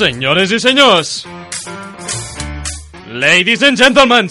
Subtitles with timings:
[0.00, 1.08] Senyores i senyors,
[3.12, 4.30] ladies and gentlemen,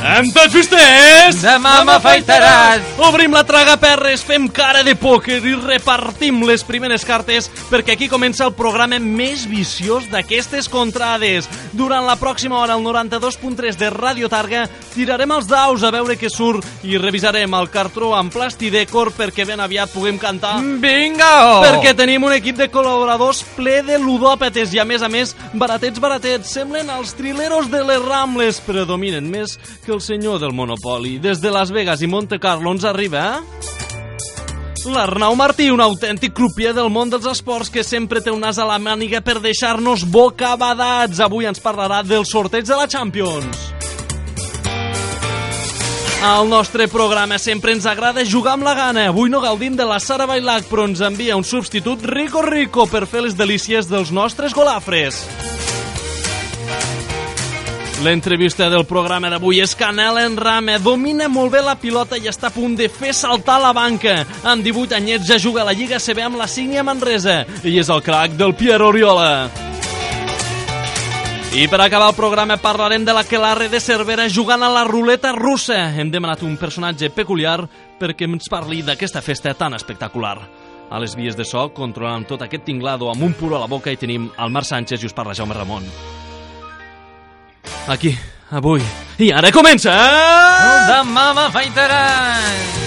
[0.00, 1.42] amb tots vostès...
[1.42, 2.94] Demà m'afaitaràs!
[3.04, 8.08] Obrim la traga perres, fem cara de pòquer i repartim les primeres cartes perquè aquí
[8.08, 11.50] comença el programa més viciós d'aquestes contrades.
[11.72, 16.28] Durant la pròxima hora, al 92.3 de Radio Targa, tirarem els daus a veure què
[16.28, 21.32] surt i revisarem el cartró amb plastidècor perquè ben aviat puguem cantar Vinga!
[21.64, 26.00] perquè tenim un equip de col·laboradors ple de ludòpates i, a més a més, baratets,
[26.02, 26.52] baratets.
[26.52, 31.16] Semblen els trileros de les Rambles, però dominen més que el senyor del Monopoli.
[31.22, 33.40] Des de Las Vegas i Monte Carlo ens arriba...
[34.84, 38.66] L'Arnau Martí, un autèntic crupier del món dels esports que sempre té un nas a
[38.66, 41.20] la màniga per deixar-nos bocabadats.
[41.22, 43.68] Avui ens parlarà del sorteig de la Champions.
[46.22, 49.08] Al nostre programa sempre ens agrada jugar amb la gana.
[49.10, 53.06] Avui no gaudim de la Sara Bailac, però ens envia un substitut rico rico per
[53.06, 55.22] fer les delícies dels nostres golafres.
[58.02, 60.74] L'entrevista del programa d'avui és Canel Enrame.
[60.82, 64.24] Domina molt bé la pilota i està a punt de fer saltar la banca.
[64.42, 67.44] Amb 18 anyets ja juga a la Lliga CB amb la Sígnia Manresa.
[67.62, 69.28] I és el crac del Pierre Oriola.
[71.54, 75.30] I per acabar el programa parlarem de la Quelarre de Cervera jugant a la ruleta
[75.36, 75.92] russa.
[75.94, 77.60] Hem demanat un personatge peculiar
[78.00, 80.40] perquè ens parli d'aquesta festa tan espectacular.
[80.90, 83.94] A les vies de so, controlant tot aquest tinglado amb un puro a la boca,
[83.94, 85.86] hi tenim el Marc Sánchez i us parla Jaume Ramon.
[87.86, 88.14] Aquí,
[88.50, 88.82] avui.
[89.18, 89.90] I ara comença!
[90.86, 92.82] Demà m'afaitaràs!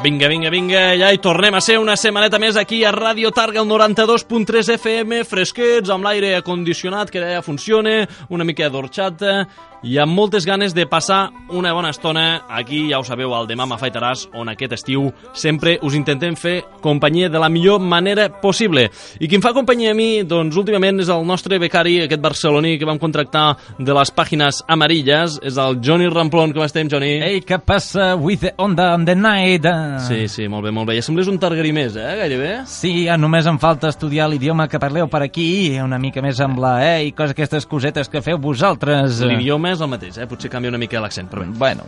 [0.00, 3.60] Vinga, vinga, vinga, ja hi tornem a ser una setmaneta més aquí a Ràdio Targa,
[3.60, 9.42] el 92.3 FM, fresquets, amb l'aire acondicionat que ja funciona, una mica d'orxata
[9.82, 13.64] i amb moltes ganes de passar una bona estona aquí, ja ho sabeu, al Demà
[13.68, 18.88] m'afaitaràs, on aquest estiu sempre us intentem fer companyia de la millor manera possible.
[19.18, 22.76] I qui em fa companyia a mi, doncs últimament és el nostre becari, aquest barceloní
[22.78, 26.52] que vam contractar de les pàgines amarilles, és el Johnny Ramplon.
[26.52, 27.16] Com estem, Johnny?
[27.24, 29.64] Ei, què passa with the onda on the night?
[30.06, 30.98] Sí, sí, molt bé, molt bé.
[31.00, 32.52] Ja sembles un targarí més, eh, gairebé?
[32.68, 36.60] Sí, ja només em falta estudiar l'idioma que parleu per aquí, una mica més amb
[36.60, 39.22] la E i coses aquestes cosetes que feu vosaltres.
[39.24, 40.26] L'idioma és el mateix, eh?
[40.26, 41.46] Potser canvia una mica l'accent, però bé.
[41.58, 41.84] Bueno,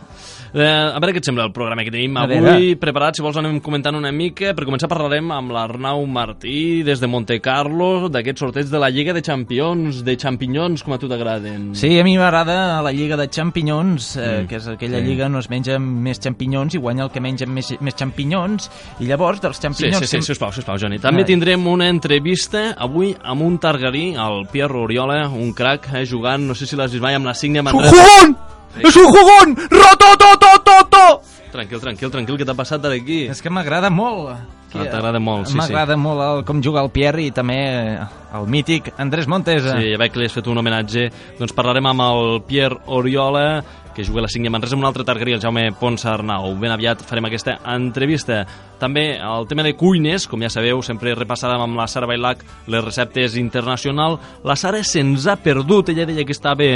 [0.53, 2.75] Eh, a veure què et sembla el programa que tenim avui veure.
[2.77, 4.53] preparat, si vols anem comentant una mica.
[4.53, 9.13] Per començar parlarem amb l'Arnau Martí des de Monte Carlo, d'aquest sorteig de la Lliga
[9.13, 11.73] de Champions, de champinyons, com a tu t'agraden.
[11.73, 15.05] sí, a mi m'agrada la Lliga de Champinyons, eh, Mm, que és aquella sí.
[15.05, 19.05] lliga on es menja més champinyons i guanya el que menja més, més champinyons, i
[19.05, 19.97] llavors dels Sí, champinyons...
[20.07, 20.99] sí, sí, sisplau, sisplau, Johnny.
[20.99, 21.25] També Ai.
[21.25, 26.53] tindrem una entrevista avui amb un targarí, el Pierre Oriola, un crac, eh, jugant, no
[26.53, 27.95] sé si l'has vist mai, amb la Sígnia Manresa.
[27.95, 28.37] jugón!
[28.81, 29.55] ¡Es un jugón!
[29.69, 31.21] ¡Rotototototo!
[31.53, 33.27] Tranquil, tranquil, tranquil, què t'ha passat d'aquí?
[33.29, 34.33] És que m'agrada molt.
[34.73, 35.57] Ah, t'agrada molt, sí, sí.
[35.59, 37.59] M'agrada molt el, com juga el Pierre i també
[38.33, 39.67] el mític Andrés Montes.
[39.67, 41.03] Sí, ja veig que li has fet un homenatge.
[41.37, 43.61] Doncs parlarem amb el Pierre Oriola,
[43.93, 46.51] que juga a la Sígnia Manresa, amb un altre targarí, el Jaume Ponsa Arnau.
[46.59, 48.43] Ben aviat farem aquesta entrevista.
[48.81, 52.83] També el tema de cuines, com ja sabeu, sempre repassàvem amb la Sara Bailac les
[52.83, 54.17] receptes internacional.
[54.43, 56.67] La Sara se'ns ha perdut, ella deia que estava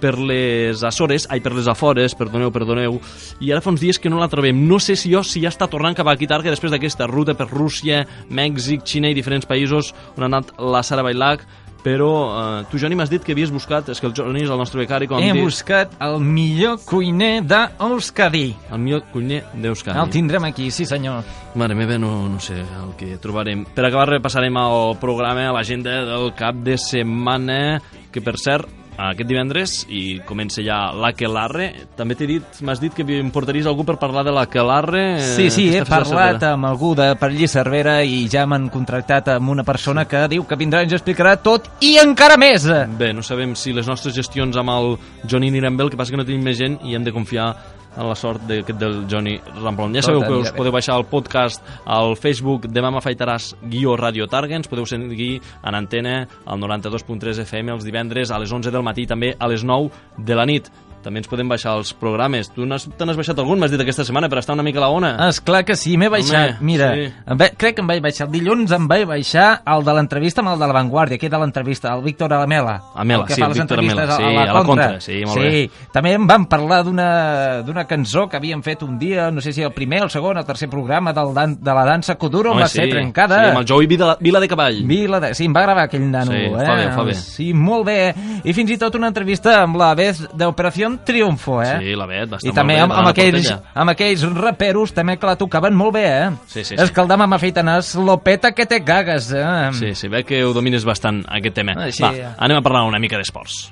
[0.00, 3.00] per les Açores, ai, per les Afores, perdoneu, perdoneu,
[3.40, 4.66] i ara fa uns dies que no la trobem.
[4.68, 7.48] No sé si jo si ja està tornant cap aquí Targa després d'aquesta ruta per
[7.48, 11.46] Rússia, Mèxic, Xina i diferents països on ha anat la Sara Bailac,
[11.84, 14.58] però eh, tu, Johnny, m'has dit que havies buscat, és que el Johnny és el
[14.58, 18.46] nostre becari, com He dit, buscat el millor cuiner d'Euskadi.
[18.72, 19.98] el millor cuiner d'Euskadi.
[20.00, 21.22] El tindrem aquí, sí senyor.
[21.54, 23.66] Mare meva, no, no sé el que trobarem.
[23.76, 29.72] Per acabar, repassarem el programa, l'agenda del cap de setmana, que per cert, aquest divendres
[29.90, 31.70] i comença ja l'Aquelarre.
[31.96, 35.04] També t'he dit, m'has dit que em portaries algú per parlar de l'Aquelarre.
[35.16, 39.28] eh, Sí, sí, he parlat amb algú de per allí Cervera i ja m'han contractat
[39.34, 42.64] amb una persona que diu que vindrà i ens explicarà tot i encara més.
[42.98, 44.96] Bé, no sabem si les nostres gestions amb el
[45.28, 47.54] Johnny aniran bé, el que passa que no tenim més gent i hem de confiar
[47.96, 49.94] en la sort d'aquest del Johnny Ramplon.
[49.94, 54.26] Ja Tot sabeu que us podeu baixar el podcast al Facebook Demà m'afaitaràs guió Radio
[54.30, 58.84] Targa, ens podeu seguir en antena al 92.3 FM els divendres a les 11 del
[58.86, 60.70] matí també a les 9 de la nit.
[61.04, 62.48] També ens podem baixar els programes.
[62.54, 64.86] Tu n'has- te n'has baixat algun, m'has dit aquesta setmana, per estar una mica a
[64.86, 65.28] la ona.
[65.28, 66.56] És clar que sí, m'he baixat.
[66.56, 67.12] Home, Mira, sí.
[67.28, 68.26] va, crec que em vaig baixar.
[68.26, 71.38] El dilluns em vaig baixar el de l'entrevista amb el de La Vanguardia, aquí de
[71.38, 72.32] l'entrevista, el Víctor.
[72.32, 75.00] Amela, el que sí, el Víctor Amela, sí, a, la, contra.
[75.00, 75.40] sí, molt sí.
[75.42, 75.70] bé.
[75.92, 79.72] També em van parlar d'una cançó que havíem fet un dia, no sé si el
[79.72, 82.88] primer, el segon, el tercer programa del dan de la dansa Kuduro, Home, va ser
[82.88, 83.42] trencada.
[83.44, 84.82] Sí, amb el Joey Vila, Vila de Cavall.
[84.86, 85.34] Vila de...
[85.34, 86.50] Sí, em va gravar aquell nano, Sí, eh?
[86.54, 87.14] fa bé, fa bé.
[87.14, 88.14] Sí, molt bé.
[88.44, 91.78] i fins i tot una entrevista amb la Beth d'Operació Triunfo, eh?
[91.80, 95.26] Sí, la Bet, va estar I també amb, amb, aquells, amb aquells raperos també que
[95.28, 96.32] la tocaven molt bé, eh?
[96.46, 96.80] Sí, sí, sí.
[96.82, 99.46] Escaldam amb afeitanes, lopeta que te cagues, eh?
[99.78, 101.76] Sí, sí, veig que ho domines bastant, aquest tema.
[101.76, 102.04] Ah, sí.
[102.04, 103.66] Va, anem a parlar una mica d'esports.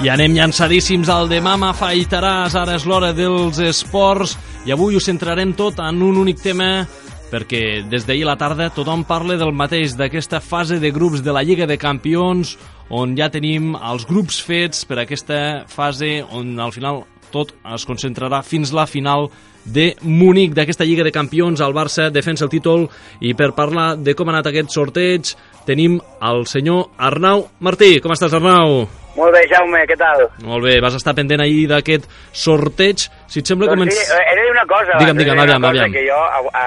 [0.00, 4.32] I anem llançadíssims al demà m'afaitaràs, ara és l'hora dels esports
[4.64, 6.86] i avui ho centrarem tot en un únic tema
[7.28, 11.34] perquè des d'ahir a la tarda tothom parla del mateix, d'aquesta fase de grups de
[11.36, 12.54] la Lliga de Campions
[12.88, 18.40] on ja tenim els grups fets per aquesta fase on al final tot es concentrarà
[18.40, 19.28] fins la final
[19.68, 21.60] de Múnich, d'aquesta Lliga de Campions.
[21.60, 22.88] El Barça defensa el títol
[23.20, 25.34] i per parlar de com ha anat aquest sorteig
[25.68, 27.98] tenim el senyor Arnau Martí.
[28.00, 28.88] Com estàs, Arnau?
[29.20, 30.22] Molt bé, Jaume, què tal?
[30.48, 33.04] Molt bé, vas estar pendent ahir d'aquest sorteig.
[33.30, 33.92] Si et sembla, Doncs començ...
[33.98, 34.96] sí, eh, he de dir una cosa.
[35.02, 35.92] Digue'm, digue'm, aviam, aviam.
[35.94, 36.64] Que jo a, a,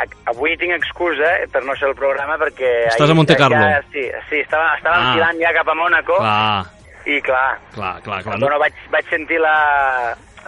[0.00, 2.72] a, avui tinc excusa eh, per no ser el programa perquè...
[2.94, 3.60] Estàs a Monte Carlo.
[3.60, 5.04] Ja, sí, sí, estava, estava Ah.
[5.10, 6.64] enfilant ja cap a Mónaco Clar,
[7.06, 7.44] i clar,
[7.76, 8.22] clar, clar.
[8.24, 8.46] clar no?
[8.46, 9.54] bueno, vaig, vaig sentir la,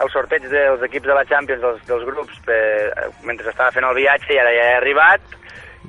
[0.03, 2.59] el sorteig dels equips de la Champions, dels, dels grups, per,
[3.29, 5.39] mentre estava fent el viatge i ara ja he arribat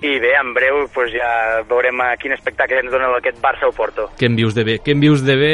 [0.02, 4.08] i bé, en breu pues, ja veurem a quin espectacle ens dona aquest Barça-Oporto.
[4.18, 4.76] Què em dius de bé?
[4.84, 5.52] Què em dius de bé?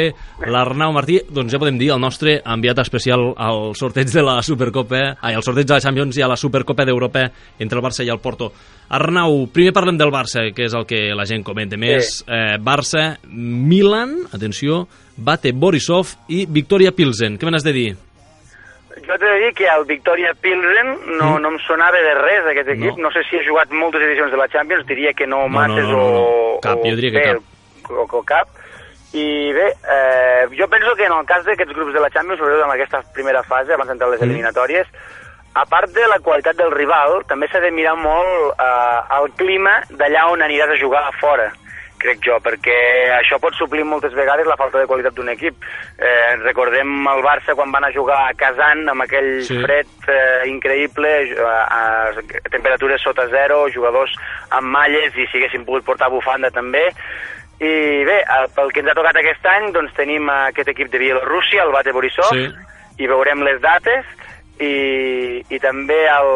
[0.49, 5.03] L'Arnau Martí, doncs ja podem dir, el nostre enviat especial al sorteig de la Supercopa,
[5.21, 7.27] ai, al sorteig de la Champions i a la Supercopa d'Europa
[7.61, 8.51] entre el Barça i el Porto.
[8.91, 12.17] Arnau, primer parlem del Barça, que és el que la gent comenta més.
[12.19, 12.27] Sí.
[12.27, 17.37] Eh, Barça, Milan, atenció, Bate Borisov i Victoria Pilsen.
[17.37, 17.91] Què me n'has de dir?
[19.11, 20.87] Jo t'he de dir que el Victoria Pilsen
[21.17, 21.41] no, Mm.
[21.43, 22.95] no em sonava de res, aquest equip.
[22.97, 23.09] No.
[23.09, 23.11] No.
[23.11, 25.91] sé si ha jugat moltes edicions de la Champions, diria que no, No, masses no,
[25.91, 26.21] no, no, no.
[26.55, 26.59] o...
[26.63, 27.91] Cap, jo diria que bé, cap.
[27.91, 28.47] O, o cap.
[29.13, 32.63] I bé, eh, jo penso que en el cas d'aquests grups de la Champions, sobretot
[32.63, 34.29] en aquesta primera fase, abans d'entrar a les Mm.
[34.29, 34.87] eliminatòries,
[35.53, 39.81] a part de la qualitat del rival, també s'ha de mirar molt eh, el clima
[39.89, 41.51] d'allà on aniràs a jugar a fora
[42.01, 42.75] crec jo, perquè
[43.19, 45.55] això pot suplir moltes vegades la falta de qualitat d'un equip.
[45.97, 49.59] Eh, recordem el Barça quan van a jugar a Kazan amb aquell Sí.
[49.63, 54.11] fred eh, increïble, eh, a, a temperatures sota zero, jugadors
[54.49, 56.87] amb malles i si haguessin pogut portar bufanda també.
[57.61, 58.23] I bé,
[58.55, 61.91] pel que ens ha tocat aquest any, doncs tenim aquest equip de Bielorússia, el Bate
[61.93, 62.47] Borisov, Sí.
[62.97, 64.05] i veurem les dates,
[64.61, 66.31] i, i també el,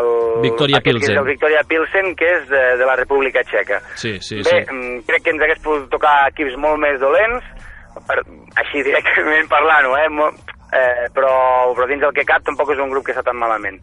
[0.00, 0.10] el,
[0.44, 1.20] Victoria aquest que Pilsen.
[1.20, 3.80] el Victoria Pilsen, que és de, de la República Txeca.
[3.94, 4.72] Sí, sí, Bé, sí.
[4.72, 7.44] mm, crec que ens hagués pogut tocar equips molt més dolents,
[8.08, 8.20] per,
[8.62, 10.08] així directament parlant-ho, eh?
[10.76, 11.32] Eh, però,
[11.76, 13.78] però dins el que cap tampoc és un grup que està tan malament.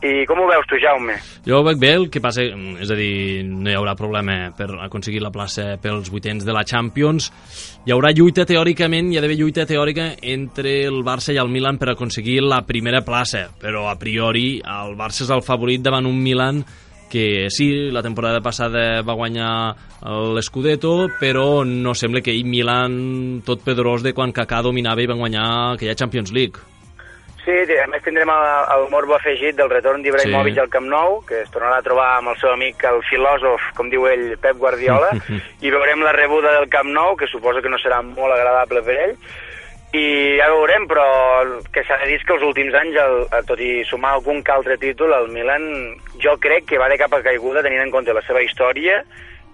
[0.00, 1.18] I com ho veus tu, Jaume?
[1.44, 4.50] Jo ho veig bé, el que passa, mm, és a dir, no hi haurà problema
[4.56, 7.30] per aconseguir la plaça pels vuitens de la Champions.
[7.84, 11.76] Hi haurà lluita teòricament, hi ha d'haver lluita teòrica entre el Barça i el Milan
[11.76, 16.16] per aconseguir la primera plaça, però a priori el Barça és el favorit davant un
[16.16, 16.64] Milan
[17.10, 19.76] que sí, la temporada passada va guanyar
[20.32, 25.18] l'Scudetto, però no sembla que ell Milan tot pedrós de quan Kaká dominava i van
[25.18, 26.62] guanyar aquella Champions League.
[27.44, 28.42] Sí, a més tindrem el,
[28.76, 30.60] el morbo afegit del retorn d'Ibrahimovic Sí.
[30.60, 33.88] al Camp Nou, que es tornarà a trobar amb el seu amic, el filòsof, com
[33.90, 35.08] diu ell, Pep Guardiola,
[35.64, 38.98] i veurem la rebuda del Camp Nou, que suposo que no serà molt agradable per
[39.06, 39.14] ell,
[39.96, 41.06] i ja veurem, però
[41.74, 44.76] que s'ha de dir que els últims anys, el- tot i sumar algun que altre
[44.78, 45.64] títol, el Milan
[46.22, 49.00] jo crec que va de cap a caiguda tenint en compte la seva història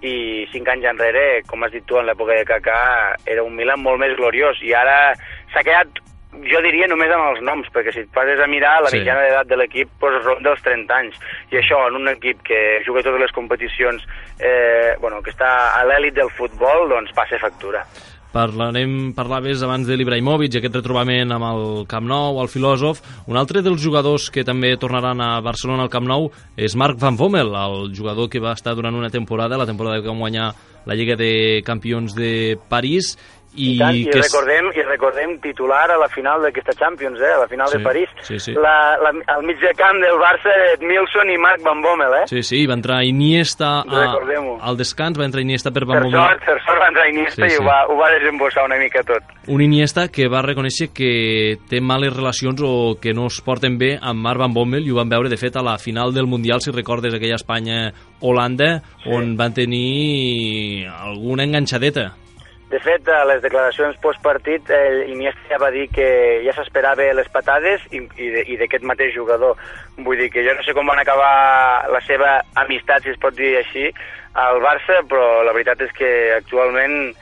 [0.02, 3.80] i cinc anys enrere, com has dit tu, en l'època de Kaká, era un Milan
[3.80, 5.14] molt més gloriós i ara
[5.54, 6.02] s'ha quedat
[6.44, 8.98] jo diria només amb els noms, perquè si et passes a mirar la Sí.
[8.98, 11.16] mitjana d'edat de l'equip pues, ronda els 30 anys,
[11.52, 14.02] i això en un equip que juga totes les competicions
[14.40, 17.84] eh, bueno, que està a l'èlit del futbol, doncs passa factura.
[18.36, 22.98] Parlarem, parlaves abans de l'Ibrahimovic aquest retrobament amb el Camp Nou, el filòsof.
[23.32, 26.28] Un altre dels jugadors que també tornaran a Barcelona al Camp Nou
[26.58, 30.10] és Marc Van Bommel, el jugador que va estar durant una temporada, la temporada que
[30.10, 30.50] va guanyar
[30.84, 33.14] la Lliga de Campions de París,
[33.56, 37.20] i, I, tant, i, que és- recordem, I recordem titular a la final d'aquesta Champions,
[37.20, 38.08] eh, a la final Sí, de París.
[38.22, 38.52] sí, sí.
[38.54, 42.24] La, la, al mig de camp del Barça, Edmilson i Marc Van Bommel, eh?
[42.26, 44.04] Sí, sí, va entrar Iniesta a,
[44.60, 46.20] al descans, va entrar Iniesta per Van Per Bommel.
[46.20, 47.62] sort, per sort va entrar Iniesta Sí, i sí.
[47.62, 49.22] ho va, ho va desembossar una mica tot.
[49.48, 53.96] Un Iniesta que va reconèixer que té males relacions o que no es porten bé
[54.00, 56.60] amb Marc Van Bommel i ho van veure, de fet, a la final del Mundial,
[56.60, 59.10] si recordes, aquella Espanya-Holanda, sí.
[59.10, 62.12] on van tenir alguna enganxadeta.
[62.66, 66.06] De fet, a les declaracions postpartit, eh, Iniesta ja va dir que
[66.42, 69.54] ja s'esperava les patades i, i d'aquest mateix jugador.
[70.02, 73.38] Vull dir que jo no sé com van acabar la seva amistat, si es pot
[73.38, 73.92] dir així,
[74.34, 77.14] al Barça, però la veritat és que actualment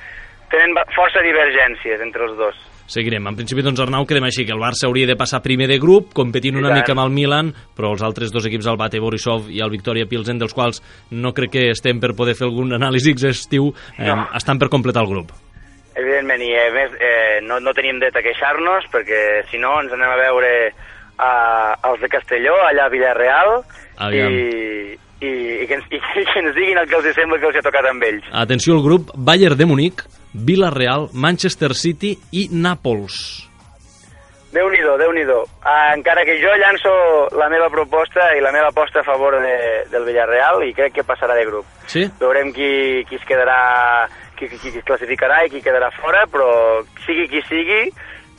[0.48, 2.64] tenen força divergències entre els dos.
[2.86, 3.24] Seguirem.
[3.26, 6.10] En principi, doncs, Arnau, quedem així, que el Barça hauria de passar primer de grup,
[6.12, 9.62] competint una mica amb el Milan, però els altres dos equips, el Bate Borisov i
[9.64, 13.70] el Victoria Pilsen, dels quals no crec que estem per poder fer algun anàlisi exhaustiu,
[13.98, 14.26] eh, No.
[14.36, 15.32] estan per completar el grup.
[15.96, 19.92] Evidentment, i a més eh, no, no tenim dret a queixar-nos, perquè si no ens
[19.94, 20.50] anem a veure
[21.18, 21.30] a,
[21.88, 23.62] els de Castelló, allà a Villarreal,
[24.02, 24.32] Aviam.
[24.34, 25.30] i, i,
[25.62, 27.86] i, que ens, i que ens diguin el que els sembla que els ha tocat
[27.88, 28.26] amb ells.
[28.32, 30.02] Atenció al grup, Bayern de Munic,
[30.34, 33.54] Villarreal, Manchester City i Nàpols.
[34.54, 36.90] Déu-n'hi-do, déu nhi déu Encara que jo llanço
[37.34, 39.56] la meva proposta i la meva aposta a favor de,
[39.90, 41.66] del Villarreal i crec que passarà de grup.
[41.90, 42.04] Sí?
[42.20, 44.06] Veurem qui, qui es quedarà,
[44.38, 46.48] qui, qui, qui es classificarà i qui quedarà fora, però
[47.02, 47.80] sigui qui sigui,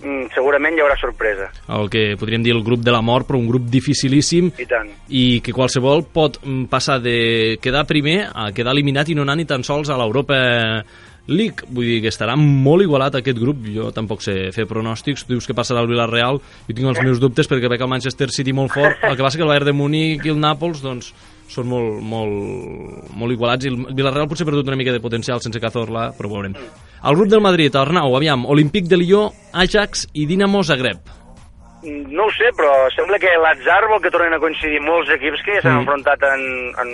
[0.05, 1.49] mm, segurament hi haurà sorpresa.
[1.67, 4.93] El que podríem dir el grup de la mort, però un grup dificilíssim I tant.
[5.09, 9.35] i que qualsevol pot mm, passar de quedar primer a quedar eliminat i no anar
[9.41, 10.39] ni tan sols a l'Europa
[11.27, 11.67] League.
[11.69, 13.63] Vull dir que estarà molt igualat aquest grup.
[13.73, 15.25] Jo tampoc sé fer pronòstics.
[15.25, 16.41] Tu dius que passarà el Villarreal.
[16.67, 19.01] Jo tinc els meus dubtes perquè veig el Manchester City molt fort.
[19.03, 21.11] El que passa que el Bayern de Múnich i el Nàpols doncs,
[21.51, 25.41] són molt, molt, molt igualats i el Villarreal potser ha perdut una mica de potencial
[25.43, 26.57] sense Cazorla, però veurem.
[27.05, 31.24] El grup del Madrid, Arnau, aviam, Olímpic de Lió, Ajax i Dinamo Zagreb.
[31.85, 35.55] No ho sé, però sembla que l'atzar vol que tornin a coincidir molts equips que
[35.57, 35.81] ja s'han Mm.
[35.83, 36.45] enfrontat en,
[36.81, 36.93] en,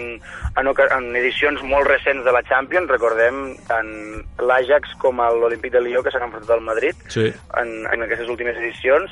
[0.60, 0.68] en,
[0.98, 2.90] en edicions molt recents de la Champions.
[2.92, 3.92] Recordem tant
[4.40, 7.32] l'Ajax com l'Olímpic de Lió que s'han enfrontat al Madrid Sí.
[7.62, 9.12] en, en aquestes últimes edicions.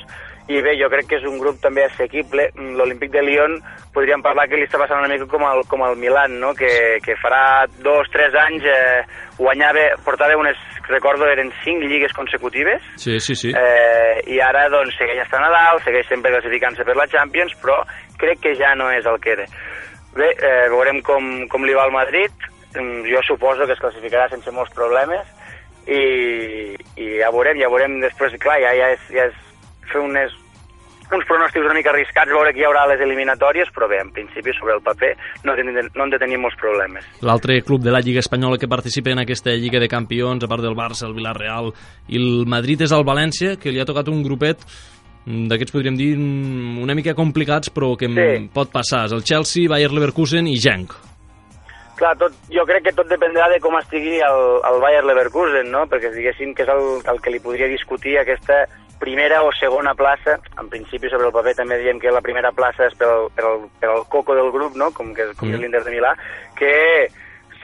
[0.50, 2.48] I bé, jo crec que és un grup també assequible.
[2.58, 3.60] L'Olímpic de Lyon
[3.94, 6.52] podríem parlar que li està passant una mica com el, com el Milan, no?
[6.58, 9.04] que, que farà dos, tres anys eh,
[9.38, 10.56] guanyava, portava unes,
[10.90, 13.52] recordo, eren cinc lligues consecutives, Sí, sí, sí.
[13.56, 17.80] Eh, I ara doncs, segueix estant a dalt, segueix sempre classificant-se per la Champions, però
[18.20, 19.46] crec que ja no és el que era.
[20.14, 22.32] Bé, eh, veurem com, com li va al Madrid.
[22.74, 25.26] Mm, Jo suposo que es classificarà sense molts problemes
[25.90, 29.38] i, i ja veurem, ja veurem després, clar, ja, ja, és, ja és
[29.90, 30.34] fer unes,
[31.16, 34.12] uns pronòstics una mica arriscats, veure qui hi haurà a les eliminatòries, però bé, en
[34.14, 35.14] principi, sobre el paper,
[35.44, 37.04] no, de- no hem de tenir molts problemes.
[37.22, 40.62] L'altre club de la Lliga Espanyola que participa en aquesta Lliga de Campions, a part
[40.62, 41.72] del Barça, el Villarreal
[42.08, 44.62] i el Madrid és el València, que li ha tocat un grupet
[45.26, 48.48] mm, d'aquests podríem dir mm, una mica complicats però que sí.
[48.54, 49.06] pot passar.
[49.08, 50.92] És el Chelsea, Bayer Leverkusen i Genk.
[52.00, 55.82] Clar, tot, jo crec que tot dependrà de com estigui el, el Bayer Leverkusen, no?
[55.90, 58.62] Perquè diguéssim que és el, el que li podria discutir aquesta
[59.00, 60.38] primera o segona plaça.
[60.60, 64.04] En principi, sobre el paper també diem que la primera plaça és pel, pel, pel
[64.12, 64.92] coco del grup, no?
[64.94, 65.54] Com, que, com Mm.
[65.56, 66.14] és l'Inter de Milà,
[66.54, 66.74] que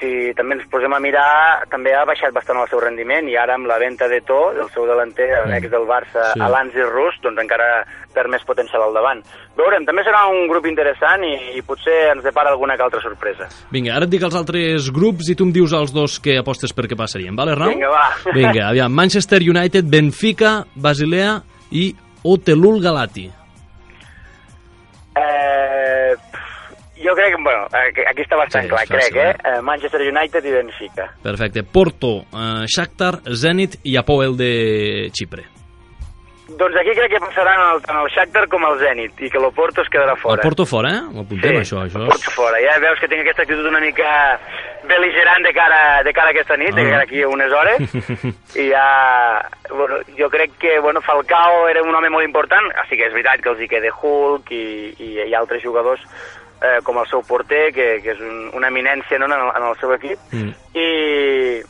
[0.00, 3.54] si també ens posem a mirar, també ha baixat bastant el seu rendiment i ara
[3.56, 5.54] amb la venda de To, del seu delanter, Mm.
[5.56, 6.40] ex del Barça, Sí.
[6.40, 9.22] a l'Anzi Rus, doncs encara perd més potencial al davant.
[9.56, 13.48] Veurem, també serà un grup interessant i, i potser ens depara alguna que altra sorpresa.
[13.70, 16.72] Vinga, ara et dic els altres grups i tu em dius els dos que apostes
[16.76, 17.68] per què passarien, vale, Arnau?
[17.72, 18.06] Vinga, va.
[18.34, 21.40] Vinga, aviam, Manchester United, Benfica, Basilea
[21.72, 23.30] i Otelul Galati.
[25.16, 25.85] Eh,
[27.06, 29.30] jo crec que, bueno, aquí aquí està bastant Sí, clar, crec, fàcil, eh?
[29.32, 29.56] eh?
[29.56, 29.60] eh?
[29.62, 31.10] Manchester United i Benfica.
[31.22, 31.62] Perfecte.
[31.62, 35.46] Porto, eh, Shakhtar, Zenit i Apoel de Xipre.
[36.46, 39.82] Doncs aquí crec que passaran el, tant el Shakhtar com el Zenit, i que l'Oporto
[39.82, 40.38] es quedarà fora.
[40.38, 41.00] El Porto fora, eh?
[41.10, 41.80] Ho apuntem, això.
[41.82, 42.60] això el Porto fora.
[42.62, 44.12] Ja veus que tinc aquesta actitud una mica
[44.86, 46.76] beligerant de cara, de cara a aquesta nit, Ah.
[46.78, 47.82] de cara aquí a unes hores,
[48.62, 48.86] i ja...
[49.74, 53.42] Bueno, jo crec que bueno, Falcao era un home molt important, així que és veritat
[53.42, 54.64] que els hi queda Hulk i,
[55.02, 56.00] i, i altres jugadors
[56.62, 59.70] eh, com el seu porter, que, que és un, una eminència no, en, el, en
[59.70, 60.52] el seu equip, Mm.
[60.76, 61.62] i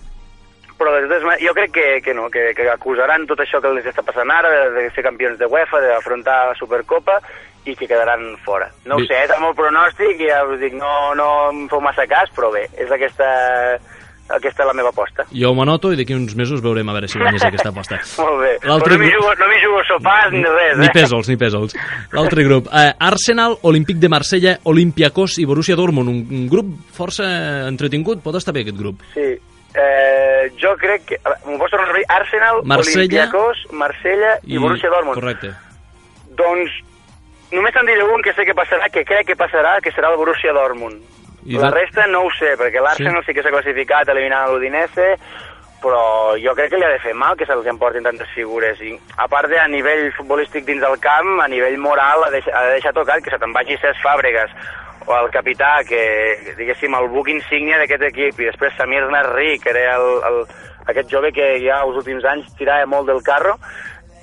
[0.76, 3.71] però de totes maneres, jo crec que, que no, que, que acusaran tot això que
[3.73, 7.21] els està passant ara, de, de ser campions de UEFA, d'afrontar la Supercopa,
[7.66, 8.69] i que quedaran fora.
[8.85, 11.81] No ho sé, és el meu pronòstic, i ja us dic, no, no em feu
[11.83, 13.26] massa cas, però bé, és aquesta,
[14.28, 15.26] aquesta la meva aposta.
[15.30, 18.00] Jo ho anoto i d'aquí uns mesos veurem a veure si guanyes aquesta aposta.
[18.23, 18.52] Molt bé.
[18.62, 20.95] Però no m'hi jugo, no jugo sopars ni res, Ni eh?
[20.95, 21.76] pèsols, ni pèsols.
[22.12, 22.71] L'altre grup.
[22.73, 26.09] Eh, Arsenal, Olímpic de Marsella, Olympiacos i Borussia Dortmund.
[26.12, 27.26] Un, un grup força
[27.68, 28.23] entretingut.
[28.25, 29.04] Pot estar bé aquest grup.
[29.14, 29.35] Sí.
[29.76, 31.21] Eh, jo crec que...
[31.45, 32.04] M'ho pots tornar a?
[32.16, 35.18] Arsenal, Marsella Olympiacos, Marsella i, Borussia Dortmund.
[35.18, 35.52] Correcte.
[36.38, 36.73] Doncs
[37.52, 40.18] només te'n diré un que sé que passarà, que crec que passarà, que serà el
[40.21, 41.02] Borussia Dortmund.
[41.47, 43.31] I la resta no ho sé, perquè l'Arsenal sí.
[43.31, 45.12] sí que s'ha classificat eliminant l'Udinese,
[45.83, 48.81] però jo crec que li ha de fer mal que se'ls emportin tantes figures.
[48.83, 52.43] I, a part de a nivell futbolístic dins del camp, a nivell moral ha de,
[52.50, 54.55] ha de deixar tocat que se te'n vagi Cesc Fàbregas
[55.07, 56.00] o el capità, que
[56.59, 60.41] diguéssim el buc insígnia d'aquest equip, i després Samir Nasri, que era el, el,
[60.91, 63.55] aquest jove que ja els últims anys tirava molt del carro,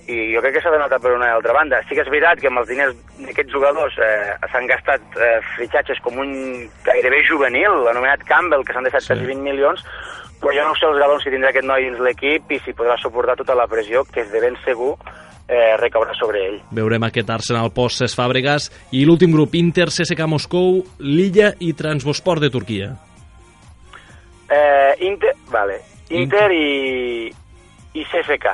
[0.08, 1.80] i jo crec que s'ha notar per una altra banda.
[1.88, 6.02] Sí que és veritat que amb els diners d'aquests jugadors eh, s'han gastat eh, fitxatges
[6.04, 6.34] com un
[6.84, 9.14] gairebé juvenil, anomenat Campbell, que s'han deixat Sí.
[9.14, 9.84] quasi 20 milions,
[10.42, 12.98] però jo no sé els galons que tindrà aquest noi dins l'equip i si podrà
[13.00, 14.98] suportar tota la pressió que és de ben segur
[15.48, 16.60] eh, recaurà sobre ell.
[16.76, 22.44] Veurem aquest Arsenal post Ses Fàbregas i l'últim grup Inter, CSKA Moscou, Lilla i Transbosport
[22.44, 22.92] de Turquia.
[24.50, 25.80] Eh, Inter, vale.
[26.10, 27.32] Inter i,
[27.94, 28.46] i CSK.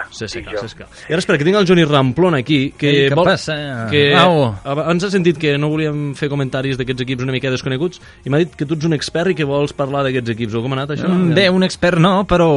[0.52, 0.62] jo.
[0.66, 0.88] CSKA.
[1.10, 2.90] I ara espera, que tinc el Johnny Ramplon aquí, que...
[2.90, 3.56] Ei, què passa?
[3.92, 4.50] Que Au.
[4.68, 8.42] abans ha sentit que no volíem fer comentaris d'aquests equips una mica desconeguts i m'ha
[8.44, 10.58] dit que tu ets un expert i que vols parlar d'aquests equips.
[10.60, 11.08] O com ha anat això?
[11.08, 12.50] Mm, Bé, un expert no, però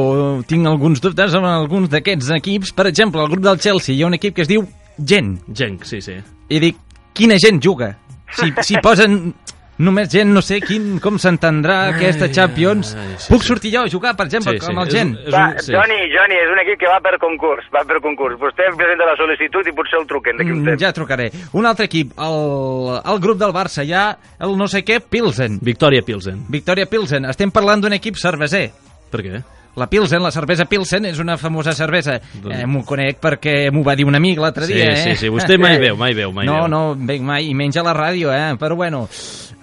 [0.47, 2.73] tinc alguns dubtes amb alguns d'aquests equips.
[2.75, 4.67] Per exemple, al grup del Chelsea hi ha un equip que es diu
[4.99, 5.39] Gent.
[5.55, 6.19] Genk, sí, sí.
[6.53, 6.77] I dic,
[7.17, 7.95] quina gent juga?
[8.33, 9.33] Si, si posen
[9.77, 12.93] només gent, no sé quin, com s'entendrà aquesta Champions.
[12.95, 13.47] ai, sí, Puc sí.
[13.47, 14.65] sortir jo a jugar, per exemple, Sí, sí.
[14.67, 15.09] com el És gent?
[15.17, 15.71] un- és Va, sí.
[15.73, 18.37] Johnny, Johnny, és un equip que va per concurs, va per concurs.
[18.39, 20.81] Vostè presenta la sol·licitud i potser el truquen d'aquí un Mm, temps.
[20.81, 21.31] Ja trucaré.
[21.53, 25.59] Un altre equip, el, el grup del Barça, hi ha el no sé què Pilsen.
[25.61, 26.45] Victòria Pilsen.
[26.49, 27.25] Victoria Pilsen.
[27.25, 28.71] Estem parlant d'un equip cerveser.
[29.09, 29.43] Per què?
[29.75, 32.19] La Pilsen, la cervesa Pilsen, és una famosa cervesa.
[32.43, 34.95] Doncs- Eh, M'ho conec perquè m'ho va dir un amic l'altre Sí, dia, eh?
[34.97, 35.27] sí, sí.
[35.29, 36.67] Vostè mai veu, mai veu, mai no, veu.
[36.67, 38.55] no, venc mai, i menys a la ràdio, eh?
[38.59, 39.09] Però bueno,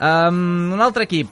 [0.01, 1.29] um, un altre equip.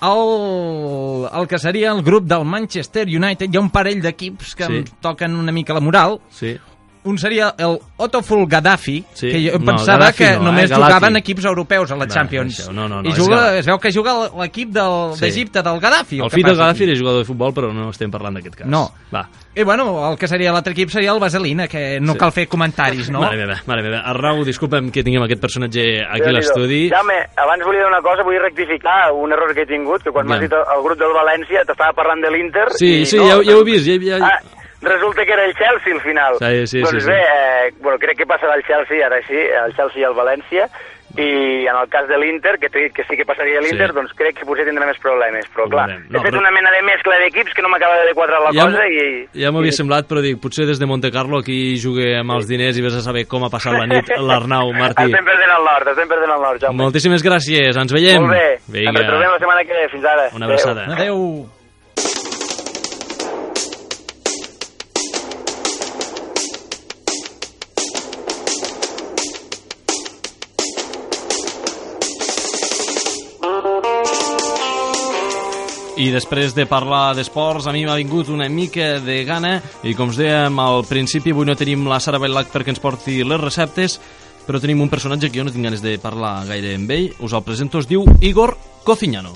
[0.00, 4.64] El, el que seria el grup del Manchester United, hi ha un parell d'equips que
[4.66, 4.76] Sí.
[4.78, 6.20] em toquen una mica la moral.
[6.30, 6.54] Sí.
[7.02, 9.28] Un seria el Otoful Gaddafi, Sí.
[9.30, 10.44] que jo No, pensava Gaddafi que no, eh?
[10.44, 10.92] només Galati.
[10.92, 12.60] jugaven equips europeus a la Champions.
[12.68, 13.58] això, no, no, no, I juga, Gaddafi.
[13.58, 15.20] es veu que juga l'equip del- Sí.
[15.24, 16.18] d'Egipte, del Gaddafi.
[16.18, 16.90] El que fill de passa Gaddafi aquí.
[16.90, 18.66] era jugador de futbol, però no estem parlant d'aquest cas.
[18.66, 18.92] No.
[19.14, 19.28] Va.
[19.54, 22.18] I bueno, el que seria l'altre equip seria el Vaselina, que no Sí.
[22.18, 23.20] cal fer comentaris, no?
[23.20, 24.00] Mare meva, mare meva.
[24.00, 26.90] Arnau, disculpa'm que tinguem aquest personatge aquí a l'estudi.
[26.90, 30.26] Jaume, abans volia dir una cosa, vull rectificar un error que he tingut, que quan
[30.26, 30.34] Ja.
[30.34, 32.68] m'has dit el, el grup del València t'estava parlant de l'Inter...
[32.76, 33.86] Sí, i sí, no, ja, ja ho he vist.
[33.86, 34.26] Ja, ja...
[34.26, 34.40] Ah,
[34.82, 36.34] resulta que era el Chelsea al final.
[36.38, 37.10] Sí, sí, doncs sí, sí.
[37.10, 40.68] bé, eh, bueno, crec que passarà el Chelsea, ara sí, el Chelsea i el València,
[41.18, 43.94] i en el cas de l'Inter, que t'he dit que sí que passaria l'Inter, Sí.
[43.96, 45.44] doncs crec que potser tindrà més problemes.
[45.52, 46.04] Però clar, veurem.
[46.06, 48.52] he No, fet però- una mena de mescla d'equips que no m'acaba de quadrar la
[48.54, 49.26] Ja cosa i...
[49.34, 52.46] Ja m'havia i- semblat, però dic, potser des de Monte Carlo aquí jugue amb els
[52.46, 55.10] diners i vés a saber com ha passat la nit l'Arnau Martí.
[55.10, 56.78] Estem perdent el nord, estem perdent el nord, Jaume.
[56.84, 58.22] Moltíssimes gràcies, ens veiem.
[58.22, 60.28] Molt bé, Vinga, ens retrobem la setmana que ve, fins ara.
[60.32, 60.54] una Adéu.
[60.54, 60.86] abraçada.
[60.94, 61.46] Adéu.
[76.00, 80.08] I després de parlar d'esports, a mi m'ha vingut una mica de gana i com
[80.08, 83.98] us dèiem al principi, avui no tenim la Sara Bailac perquè ens porti les receptes,
[84.46, 87.10] però tenim un personatge que jo no tinc ganes de parlar gaire amb ell.
[87.20, 89.34] Us el presento, es diu Igor Cociñano.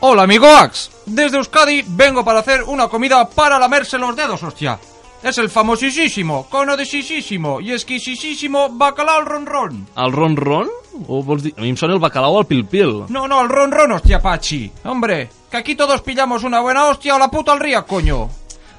[0.00, 0.88] Hola, amigoax.
[1.04, 4.78] Desde Euskadi vengo para hacer una comida para lamerse los dedos, hostia.
[5.24, 9.86] Es el famosísimo, conodisísimo y exquisísimo bacalao al ronron.
[9.96, 10.68] El ron ron?
[11.08, 11.54] O vols dir...
[11.56, 13.06] A mi em sona el bacalao al pil-pil.
[13.08, 14.70] No, no, el ronron, hostia, Pachi.
[14.84, 18.28] Hombre, que aquí todos pillamos una buena hostia o la puta al río, coño.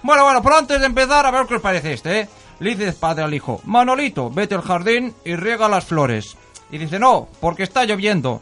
[0.04, 2.30] Bueno, bueno, pero antes de empezar, a ver qué os parece este, ¿eh?
[2.60, 6.38] Le dice padre al hijo, Manolito, vete al jardín y riega las flores.
[6.70, 8.40] Y dice, no, porque está lloviendo.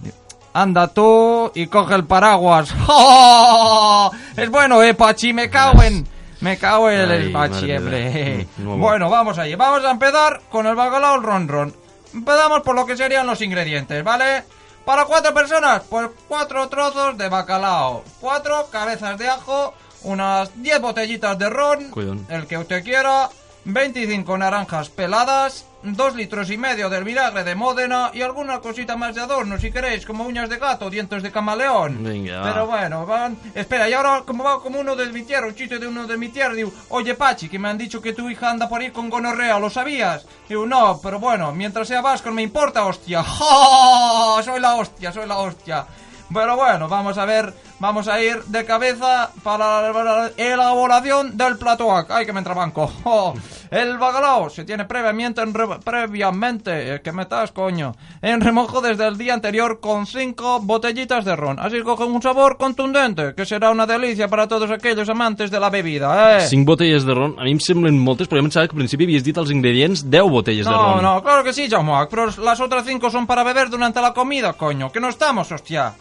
[0.51, 2.75] Anda tú y coge el paraguas.
[2.89, 4.11] ¡Oh!
[4.35, 6.05] Es bueno, eh, Pachi, me cago en...
[6.43, 8.47] Me cago en Ay, el.
[8.57, 8.79] Mm.
[8.79, 9.55] Bueno, vamos allí.
[9.55, 11.75] Vamos a empezar con el bacalao al ron ron.
[12.13, 14.43] Empezamos por lo que serían los ingredientes, ¿vale?
[14.85, 21.39] Para cuatro personas, pues cuatro trozos de bacalao, cuatro cabezas de ajo, unas 10 botellitas
[21.39, 22.25] de ron, Cuidón.
[22.29, 23.29] el que usted quiera,
[23.63, 29.15] 25 naranjas peladas, 2 litros y medio del vinagre de Módena y alguna cosita más
[29.15, 32.03] de adorno, si queréis, como uñas de gato, dientes de camaleón.
[32.03, 32.41] Venga.
[32.43, 33.37] Pero bueno, van...
[33.53, 36.17] Espera, y ahora como va como uno de mi tierra, un chiste de uno de
[36.17, 38.91] mi tierra, digo, oye Pachi, que me han dicho que tu hija anda por ahí
[38.91, 40.25] con gonorrea, ¿lo sabías?
[40.47, 43.23] Digo, no, pero bueno, mientras sea vasco no me importa, hostia.
[43.23, 44.41] ¡Ja!
[44.43, 45.85] Soy la hostia, soy la hostia.
[46.33, 52.09] Pero bueno, vamos a ver, vamos a ir de cabeza para la elaboración del platoac.
[52.11, 52.89] Ay, que me entrabanco.
[53.03, 53.33] ¡Oh!
[53.69, 59.05] El bacalao se tiene previamente, en re- previamente, que me estás, coño, en remojo desde
[59.05, 61.59] el día anterior con cinco botellitas de ron.
[61.59, 65.69] Así coge un sabor contundente, que será una delicia para todos aquellos amantes de la
[65.69, 66.47] bebida, ¿eh?
[66.47, 68.79] Cinc botelles de ron, a mi em semblen moltes, però jo em pensava que al
[68.79, 71.03] principi havies dit els ingredients 10 botelles de No, ron.
[71.03, 74.53] no, claro que sí, Jaume, pero las otras cinco son para beber durante la comida,
[74.53, 75.93] coño, que no estamos, hostia.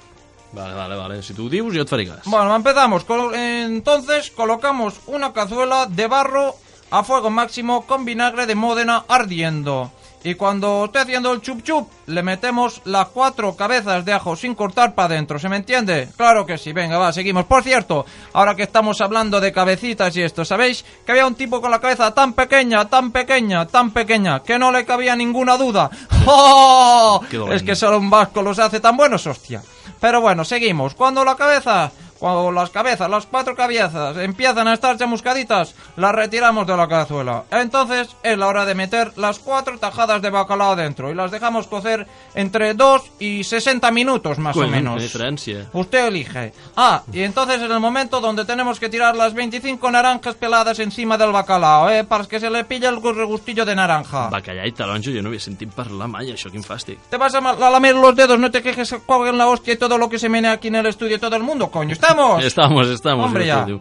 [0.52, 1.22] Vale, vale, vale.
[1.22, 2.08] Si ho dius, jo et faré.
[2.26, 3.04] Bueno, empezamos.
[3.34, 6.54] Entonces colocamos una cazuela de barro
[6.90, 9.90] a fuego máximo con vinagre de Módena ardiendo.
[10.24, 14.54] Y cuando esté haciendo el chup chup, le metemos las cuatro cabezas de ajo sin
[14.54, 15.38] cortar para adentro.
[15.38, 16.08] ¿Se me entiende?
[16.16, 16.72] Claro que sí.
[16.72, 17.44] Venga, va, seguimos.
[17.46, 20.84] Por cierto, ahora que estamos hablando de cabecitas y esto, ¿sabéis?
[21.04, 24.70] Que había un tipo con la cabeza tan pequeña, tan pequeña, tan pequeña, que no
[24.70, 25.90] le cabía ninguna duda.
[26.26, 27.20] ¡Oh!
[27.50, 29.62] Es que solo un vasco los hace tan buenos, hostia.
[30.00, 30.94] Pero bueno, seguimos.
[30.94, 31.90] Cuando la cabeza
[32.22, 37.42] Cuando las cabezas, las cuatro cabezas, empiezan a estar chamuscaditas, las retiramos de la cazuela.
[37.50, 41.66] Entonces es la hora de meter las cuatro tajadas de bacalao dentro y las dejamos
[41.66, 42.06] cocer
[42.36, 45.02] entre 2 y 60 minutos más o menos.
[45.02, 45.66] diferencia.
[45.72, 46.52] Usted elige.
[46.76, 51.18] Ah, y entonces es el momento donde tenemos que tirar las 25 naranjas peladas encima
[51.18, 52.04] del bacalao, ¿eh?
[52.04, 54.28] Para que se le pille el regustillo de naranja.
[54.30, 57.02] Bacallà i taronja, jo no havia sentit parlar mai, això, quin fàstic.
[57.10, 60.08] Te vas a, lamer los dedos, no te quejes, en la hostia y todo lo
[60.08, 61.90] que se menea aquí en el estudio todo el mundo, coño.
[62.12, 62.44] ¿Estamos?
[62.44, 63.26] Estamos, estamos.
[63.26, 63.80] Hombre, estudi.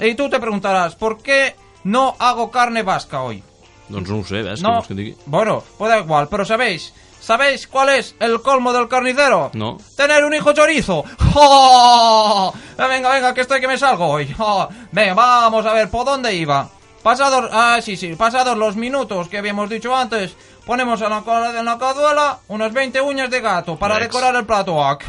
[0.00, 3.42] Y tú te preguntarás, ¿por qué no hago carne vasca hoy?
[3.88, 5.16] Doncs no ho sé, ves, què No, vols que digui?
[5.26, 6.94] bueno, pues da igual, pero ¿sabéis?
[7.20, 9.50] ¿Sabéis cuál es el colmo del carnicero?
[9.54, 9.78] No.
[9.96, 11.04] Tener un hijo chorizo.
[11.34, 12.52] ¡Oh!
[12.76, 14.34] Venga, venga, que estoy que me salgo hoy.
[14.38, 14.68] ¡Oh!
[14.92, 16.68] Venga, vamos a ver, ¿por dónde iba?
[17.02, 20.34] Pasados, ah, sí, sí, pasados los minutos que habíamos dicho antes,
[20.64, 21.22] ponemos en la,
[21.58, 24.06] en la cazuela unas 20 uñas de gato para Rex.
[24.08, 24.82] decorar el plato.
[24.82, 25.04] ¡Ac!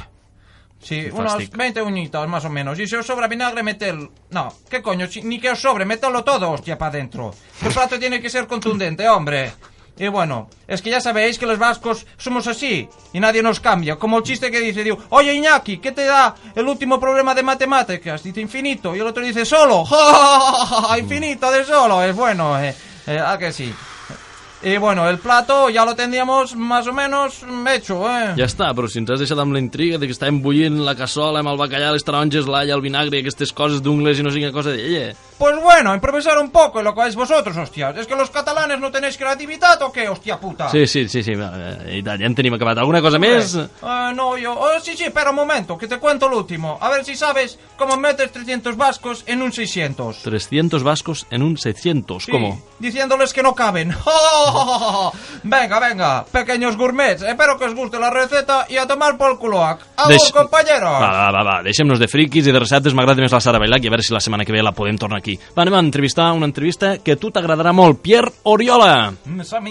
[0.85, 1.55] Sí, fàstic.
[1.57, 2.77] 20 uñitas más o menos.
[2.79, 4.07] Y si os sobra vinagre, metel...
[4.29, 5.07] No, ¿qué coño?
[5.07, 7.33] Si- Ni que os sobre, metedlo todo, hostia, para adentro.
[7.63, 9.51] El plato tiene que ser contundente, hombre.
[9.97, 13.95] Y bueno, es que ya sabéis que los vascos somos así y nadie nos cambia.
[13.95, 17.41] Como el chiste que dice, digo, oye Iñaki, ¿qué te da el último problema de
[17.43, 18.21] matemáticas?
[18.21, 19.85] Dice infinito y el otro dice solo.
[20.99, 22.75] infinito de solo, es bueno, eh.
[23.07, 23.73] Eh, ¿A que sí?
[24.63, 28.33] Y bueno, el plato ya lo tendríamos más o menos hecho, eh.
[28.37, 30.95] Ja està, però si ens has deixat amb la intriga de que estàvem bullint la
[30.97, 34.31] cassola amb el bacallà, les taronges, l'alla, el vinagre i aquestes coses d'ungles i no
[34.33, 35.13] sé quina cosa d'ella.
[35.37, 37.97] Pues bueno, improvisar un poco lo que vais vosotros, hostias.
[37.97, 40.69] ¿Es que los catalanes no tenéis creatividad o qué, hostia puta?
[40.69, 42.79] Sí, sí, sí, sí, eh, i tant, ja en tenim acabat.
[42.79, 43.53] Alguna cosa més?
[43.59, 43.67] Eh,
[44.15, 44.53] no, yo...
[44.55, 46.77] oh, sí, sí, espera un momento, que te cuento lo último.
[46.79, 50.23] A ver si sabes cómo metes 300 vascos en un 600.
[50.23, 52.61] 300 vascos en un 700, Sí, ¿cómo?
[52.79, 53.93] Diciéndoles que no caben.
[55.43, 57.21] venga, venga, pequeños gourmets.
[57.21, 59.63] Espero que os guste la receta y a tomar por culo.
[59.63, 60.91] ¡Agur, Deix- compañeros!
[61.01, 63.83] Va, va, va, va, deixem-nos de friquis i de receptes, m'agrada més la Sara Bailac
[63.83, 65.37] i a veure si la setmana que ve la podem tornar aquí.
[65.57, 69.13] Va, anem a entrevistar una entrevista que a tu t'agradarà molt, Pierre Oriola.
[69.25, 69.61] Mm, Es a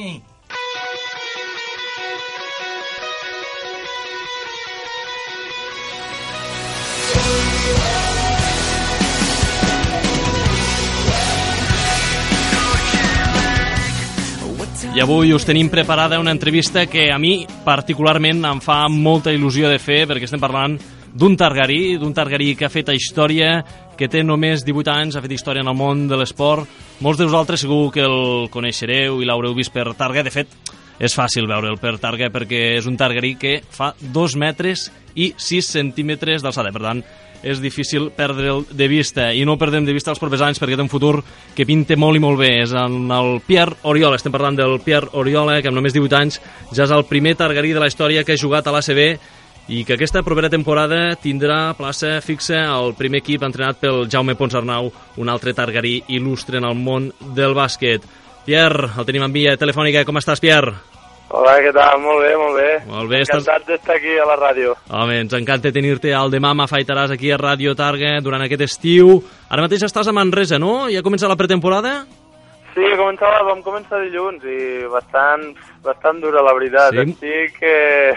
[14.94, 19.66] I avui us tenim preparada una entrevista que a mi particularment em fa molta il·lusió
[19.66, 20.76] de fer perquè estem parlant
[21.10, 23.56] d'un targarí, d'un targarí que ha fet història,
[23.98, 26.70] que té només 18 anys, ha fet història en el món de l'esport.
[27.02, 30.22] Molts de vosaltres segur que el coneixereu i l'haureu vist per Targa.
[30.22, 30.54] De fet,
[31.02, 35.74] és fàcil veure'l per Targa perquè és un targarí que fa 2 metres i 6
[35.74, 36.70] centímetres d'alçada.
[36.70, 37.02] Per tant,
[37.44, 40.82] és difícil perdre'l de vista i no perdem de vista els propers anys perquè té
[40.82, 41.18] un futur
[41.54, 45.12] que pinta molt i molt bé és en el Pierre Oriola, estem parlant del Pierre
[45.12, 46.40] Oriola que amb només 18 anys
[46.72, 49.04] ja és el primer targarí de la història que ha jugat a l'ACB
[49.68, 54.90] i que aquesta propera temporada tindrà plaça fixa al primer equip entrenat pel Jaume Ponsarnau,
[55.16, 58.04] un altre targarí il·lustre en el món del bàsquet.
[58.44, 60.04] Pierre, el tenim en via telefònica.
[60.04, 60.93] Com estàs, Pierre?
[61.30, 62.00] Hola, què tal?
[62.02, 62.68] Molt bé, molt bé.
[62.86, 64.74] Molt bé, estàs- Encantat d'estar aquí a la ràdio.
[64.90, 69.22] Home, ens encanta tenir-te al demà m'afaitaràs aquí a Ràdio Targa durant aquest estiu.
[69.50, 70.88] Ara mateix estàs a Manresa, no?
[70.90, 72.04] Ja ha començat la pretemporada?
[72.74, 76.92] Sí, començava, vam començar dilluns i bastant, bastant dura, la veritat.
[76.92, 77.00] Sí?
[77.00, 78.14] Estic que,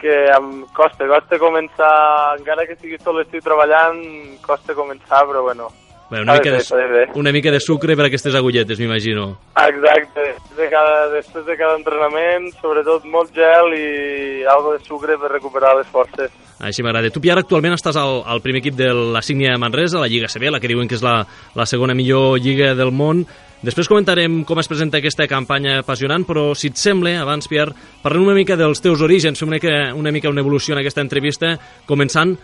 [0.00, 4.00] que em costa, costa començar, encara que sigui tot l'estiu treballant,
[4.42, 5.68] costa començar, però bueno.
[6.10, 7.08] Bé, una, mica de fer.
[7.14, 9.28] una mica de sucre per a aquestes agulletes, m'imagino.
[9.62, 10.24] Exacte,
[10.56, 15.76] de, cada, després de cada entrenament, sobretot molt gel i algo de sucre per recuperar
[15.78, 16.34] les forces.
[16.58, 17.12] Així m'agrada.
[17.14, 20.50] Tu, Pierre, actualment estàs al, al primer equip de la Signia Manresa, la Lliga CB,
[20.50, 21.20] la que diuen que és la,
[21.54, 23.22] la segona millor lliga del món.
[23.62, 28.26] Després comentarem com es presenta aquesta campanya apassionant, però si et sembla, abans, Pierre, parlem
[28.26, 31.58] una mica dels teus orígens, fem una mica una, mica una evolució en aquesta entrevista,
[31.86, 32.34] començant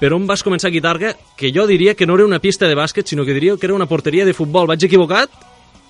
[0.00, 2.76] per on vas començar a guitarra, que jo diria que no era una pista de
[2.76, 4.66] bàsquet, sinó que diria que era una porteria de futbol.
[4.68, 5.30] Vaig equivocat?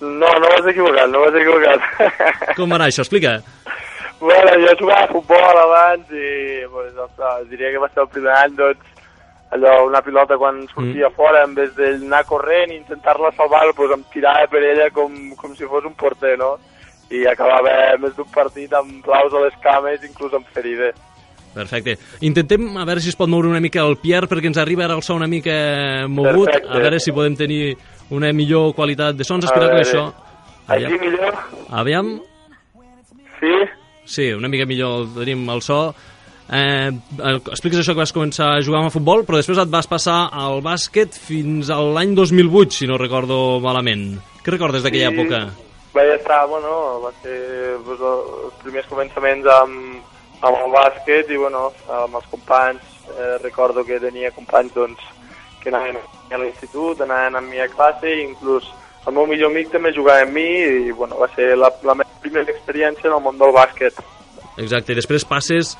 [0.01, 2.53] No, no vas equivocat, no vas equivocat.
[2.57, 3.03] Com va anar això?
[3.03, 3.39] Explica.
[4.19, 6.93] Bueno, jo jugava a futbol abans i pues,
[7.49, 8.93] diria que va ser el primer any, doncs,
[9.53, 11.15] allò, una pilota quan sortia mm.
[11.17, 15.53] fora, en vez d'anar corrent i intentar-la salvar, pues, em tirava per ella com, com
[15.55, 16.55] si fos un porter, no?
[17.13, 20.97] I acabava més d'un partit amb claus a les cames, inclús amb ferides.
[21.57, 21.97] Perfecte.
[22.21, 24.93] Intentem a veure si es pot moure una mica el Pierre perquè ens arriba ara
[24.97, 26.69] el so una mica mogut, Perfecte.
[26.69, 27.75] a veure si podem tenir
[28.13, 29.45] una millor qualitat de sons.
[29.45, 30.05] A Espera que això...
[30.67, 31.01] Així Aviam.
[31.01, 31.37] millor?
[31.71, 32.13] Aviam.
[33.39, 33.53] Sí?
[34.05, 35.93] Sí, una mica millor tenim el so.
[36.47, 36.91] Eh,
[37.51, 40.61] expliques això que vas començar a jugar amb futbol, però després et vas passar al
[40.63, 44.13] bàsquet fins a l'any 2008, si no recordo malament.
[44.45, 45.15] Què recordes d'aquella Sí.
[45.17, 45.41] època?
[45.97, 50.01] Vaig estar, bueno, va ser pues, els primers començaments amb,
[50.41, 52.95] amb el bàsquet i, bueno, amb els companys.
[53.07, 55.03] Eh, recordo que tenia companys, doncs,
[55.63, 55.97] que anaven
[56.31, 58.67] a l'institut, anaven amb mi a classe, i inclús
[59.07, 60.47] el meu millor amic també jugava amb mi
[60.87, 64.01] i bueno, va ser la, la meva primera experiència en el món del bàsquet.
[64.59, 65.77] Exacte, i després passes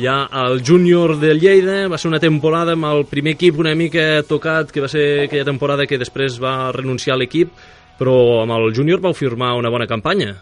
[0.00, 4.22] ja al júnior de Lleida, va ser una temporada amb el primer equip una mica
[4.28, 7.52] tocat, que va ser aquella temporada que després va renunciar a l'equip,
[8.00, 10.38] però amb el júnior vau firmar una bona campanya.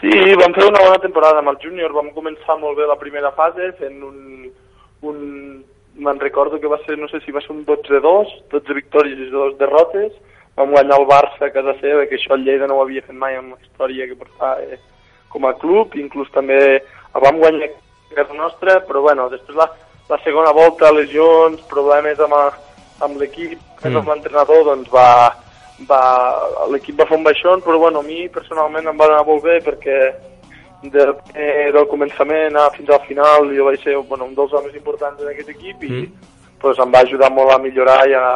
[0.00, 3.32] Sí, vam fer una bona temporada amb el júnior, vam començar molt bé la primera
[3.36, 4.50] fase fent un...
[5.08, 5.18] un
[5.96, 9.30] me'n recordo que va ser, no sé si va ser un 12-2, 12 victòries i
[9.32, 10.12] 2 derrotes,
[10.52, 13.16] vam guanyar el Barça a casa seva, que això el Lleida no ho havia fet
[13.16, 14.76] mai en la història que portava eh,
[15.32, 19.70] com a club, inclús també el vam guanyar a casa nostra, però bueno, després la,
[20.12, 22.52] la segona volta, lesions, problemes amb, a-
[23.08, 23.96] amb l'equip, mm.
[23.96, 25.08] amb l'entrenador, doncs va,
[25.88, 26.00] va,
[26.72, 29.58] l'equip va fer un baixón, però bueno, a mi personalment em va anar molt bé
[29.64, 29.98] perquè
[30.92, 34.74] del, eh, del començament a fins al final jo vaig ser bueno, un dels homes
[34.74, 36.12] importants en aquest equip i Mm.
[36.60, 38.28] pues, em va ajudar molt a millorar i a,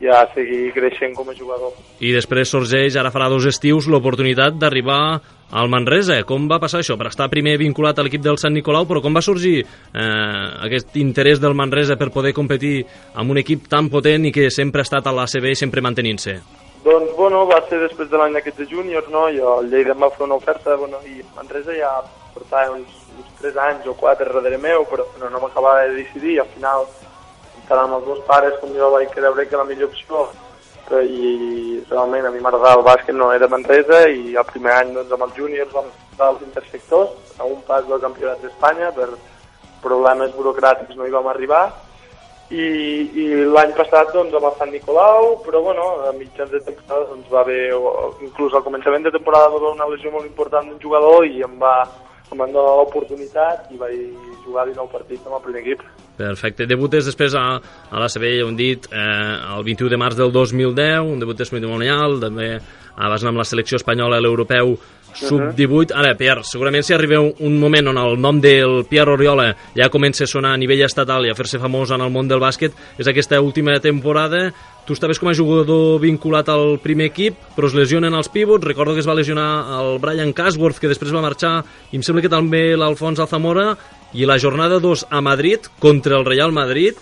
[0.00, 1.72] i a seguir creixent com a jugador.
[2.00, 6.22] I després sorgeix, ara farà dos estius, l'oportunitat d'arribar al Manresa.
[6.28, 6.98] Com va passar això?
[6.98, 10.96] Per estar primer vinculat a l'equip del Sant Nicolau, però com va sorgir eh, aquest
[10.96, 12.84] interès del Manresa per poder competir
[13.14, 16.65] amb un equip tan potent i que sempre ha estat a l'ACB i sempre mantenint-se?
[16.84, 19.26] Doncs, bueno, va ser després de l'any d'aquests de júniors, no?
[19.34, 21.90] Jo, el Lleida em va fer una oferta, bueno, i Manresa ja
[22.34, 26.36] portava uns, uns 3 anys o 4 darrere meu, però no, no m'acabava de decidir,
[26.36, 26.86] i al final,
[27.68, 30.28] tant amb els meus pares com jo vaig creure que la millor opció.
[30.86, 34.92] Però, i realment a mi m'agradava el bàsquet no era Manresa i el primer any
[34.94, 39.08] doncs, amb els júniors vam estar als intersectors a un pas del campionat d'Espanya per
[39.82, 41.64] problemes burocràtics no hi vam arribar
[42.50, 42.66] i,
[43.18, 47.26] i l'any passat doncs, amb el Sant Nicolau, però bueno, a mitjans de temporada doncs,
[47.32, 50.80] va haver, o- inclús al començament de temporada va haver una lesió molt important d'un
[50.82, 51.74] jugador i em va,
[52.30, 53.98] em van donar l'oportunitat i vaig
[54.44, 55.82] jugar 19 partits amb el primer equip.
[56.16, 56.64] Perfecte.
[56.70, 57.58] Debutes després a,
[57.90, 58.00] a
[58.40, 62.54] ja ho hem dit, eh, el 21 de març del 2010, un debut testimonial, també
[62.56, 64.76] ah, vas anar amb la selecció espanyola a l'europeu
[65.16, 65.94] sub-18.
[65.96, 69.90] Ara, Pierre, segurament si arriba un, un moment on el nom del Pierre Oriola ja
[69.92, 72.76] comença a sonar a nivell estatal i a fer-se famós en el món del bàsquet,
[72.98, 74.50] és aquesta última temporada.
[74.86, 78.62] Tu estaves com a jugador vinculat al primer equip, però es lesionen els pivots.
[78.68, 79.48] Recordo que es va lesionar
[79.80, 81.56] el Brian Casworth, que després va marxar,
[81.90, 83.72] i em sembla que també l'Alfons Alzamora,
[84.14, 86.94] i la jornada 2 a Madrid contra el Real Madrid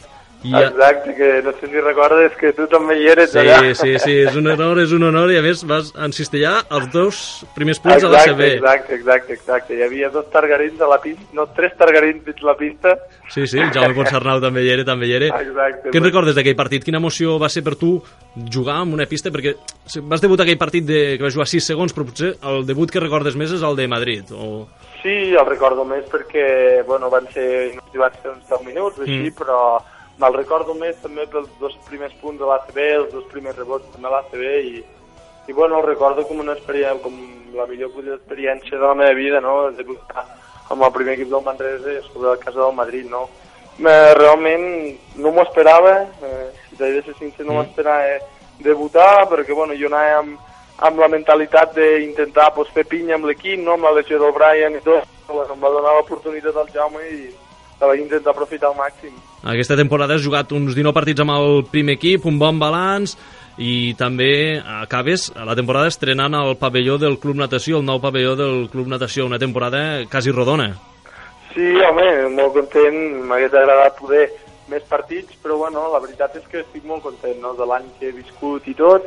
[0.44, 0.60] i a...
[0.68, 3.74] Exacte, que no sé si recordes que tu també hi eres Sí, allà.
[3.74, 7.20] sí, sí, és un honor, és un honor i a més vas encistellar els dos
[7.56, 8.42] primers punts a Exacte, l'ACB.
[8.58, 9.78] exacte, exacte, exacte.
[9.78, 12.94] Hi havia dos targarins a la pista, no, tres targarins dins la pista.
[13.32, 15.32] Sí, sí, el Jaume Ponsarnau també hi era, també hi era.
[15.40, 15.88] Exacte.
[15.90, 16.84] Què en recordes d'aquell partit?
[16.84, 17.94] Quina emoció va ser per tu
[18.52, 19.32] jugar en una pista?
[19.32, 19.54] Perquè
[20.04, 23.00] vas debutar aquell partit de, que vas jugar 6 segons, però potser el debut que
[23.00, 24.30] recordes més és el de Madrid.
[24.36, 24.66] O...
[25.02, 29.26] Sí, el recordo més perquè, bueno, van ser, van ser uns 10 minuts, així, Mm.
[29.32, 29.34] mm.
[29.40, 29.58] però
[30.18, 34.08] me'l recordo més també pels dos primers punts de l'ACB, els dos primers rebots també
[34.08, 34.84] a l'ACB i,
[35.48, 37.16] i bueno, el recordo com una experiència, com
[37.54, 39.70] la millor experiència de la meva vida, no?
[39.74, 40.24] Debutar
[40.70, 43.28] amb el primer equip del Manresa i sobre la casa del Madrid, no?
[43.78, 44.64] Me, realment
[45.18, 47.58] no m'ho esperava, eh, si t'he de ser sincer, no Mm.
[47.58, 48.20] m'esperava eh,
[48.60, 50.38] debutar, perquè bueno, jo anava amb,
[50.78, 53.74] amb la mentalitat d'intentar pues, fer pinya amb l'equip, no?
[53.74, 57.34] amb la lesió del Brian i tot, pues, em va donar l'oportunitat al Jaume i
[57.80, 59.14] la vaig intentar aprofitar al màxim.
[59.44, 63.16] Aquesta temporada has jugat uns 19 partits amb el primer equip, un bon balanç,
[63.58, 68.66] i també acabes la temporada estrenant el pavelló del Club Natació, el nou pavelló del
[68.72, 70.72] Club Natació, una temporada quasi rodona.
[71.54, 72.96] Sí, home, molt content,
[73.28, 74.24] m'hagués agradat poder
[74.72, 77.52] més partits, però bueno, la veritat és que estic molt content no?
[77.54, 79.06] de l'any que he viscut i tot,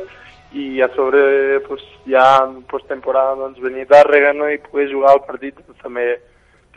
[0.56, 4.48] i a sobre pues, ja en posttemporada doncs, venir a Tàrrega no?
[4.48, 6.06] i poder jugar al partit doncs, també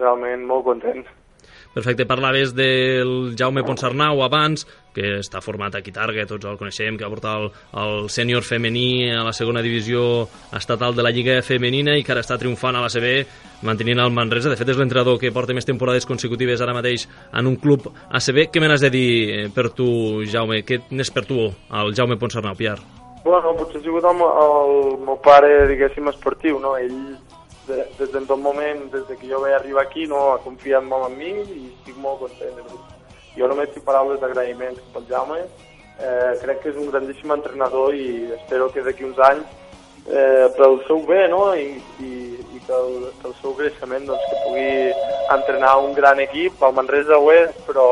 [0.01, 1.05] realment molt content.
[1.73, 7.05] Perfecte, parlaves del Jaume Ponsarnau abans, que està format aquí Targa, tots el coneixem, que
[7.05, 7.47] va portar el,
[7.79, 12.25] el sènior femení a la segona divisió estatal de la Lliga Femenina i que ara
[12.25, 13.13] està triomfant a la CB,
[13.63, 14.51] mantenint el Manresa.
[14.51, 18.49] De fet, és l'entrenador que porta més temporades consecutives ara mateix en un club ACB.
[18.51, 19.11] Què me n'has de dir
[19.55, 19.87] per tu,
[20.27, 20.65] Jaume?
[20.67, 22.83] Què n'és per tu, el Jaume Ponsarnau, Pierre?
[23.23, 24.71] Bueno, potser ha sigut el, el
[25.05, 26.73] meu pare, diguéssim, esportiu, no?
[26.75, 27.13] Ell,
[27.67, 30.83] de, des de tot moment, des de que jo vaig arribar aquí, no, ha confiat
[30.83, 32.55] molt en mi i estic molt content.
[32.55, 32.97] veritat.
[33.37, 35.39] Jo només tinc paraules d'agraïment pel Jaume.
[36.01, 39.45] Eh, crec que és un grandíssim entrenador i espero que d'aquí uns anys,
[40.09, 41.53] eh, pel seu bé no?
[41.53, 42.11] I, i,
[42.57, 44.71] i pel, pel seu creixement, doncs, que pugui
[45.35, 46.61] entrenar un gran equip.
[46.63, 47.85] El Manresa ho és, però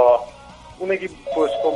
[0.79, 1.75] un equip pues, com,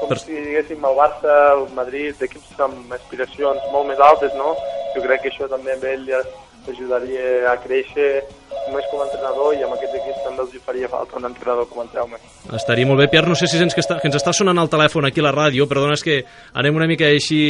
[0.00, 4.56] com Per- si diguéssim el Barça, el Madrid, equips amb aspiracions molt més altes, no?
[4.96, 6.20] Jo crec que això també amb ell ja
[6.64, 8.24] t'ajudaria a créixer
[8.72, 11.66] més com a entrenador i amb aquest equip també els hi faria falta un entrenador
[11.68, 12.18] com el Jaume.
[12.56, 13.08] Estaria molt bé.
[13.12, 15.26] Pierre, no sé si sents que, està, que ens està sonant el telèfon aquí a
[15.26, 16.20] la ràdio, perdona, és que
[16.56, 17.40] anem una mica així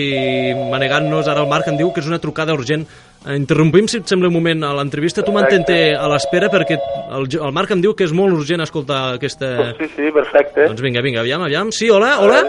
[0.73, 1.31] manegant-nos.
[1.31, 2.87] Ara el Marc em diu que és una trucada urgent.
[3.25, 5.23] Eh, Interrompim, si et sembla un moment, a l'entrevista.
[5.23, 6.81] Tu mantente a l'espera perquè
[7.15, 9.55] el, el Marc em diu que és molt urgent escoltar aquesta...
[9.79, 10.67] Sí, sí, perfecte.
[10.67, 11.71] Doncs vinga, vinga, aviam, aviam.
[11.73, 12.43] Sí, hola, hola?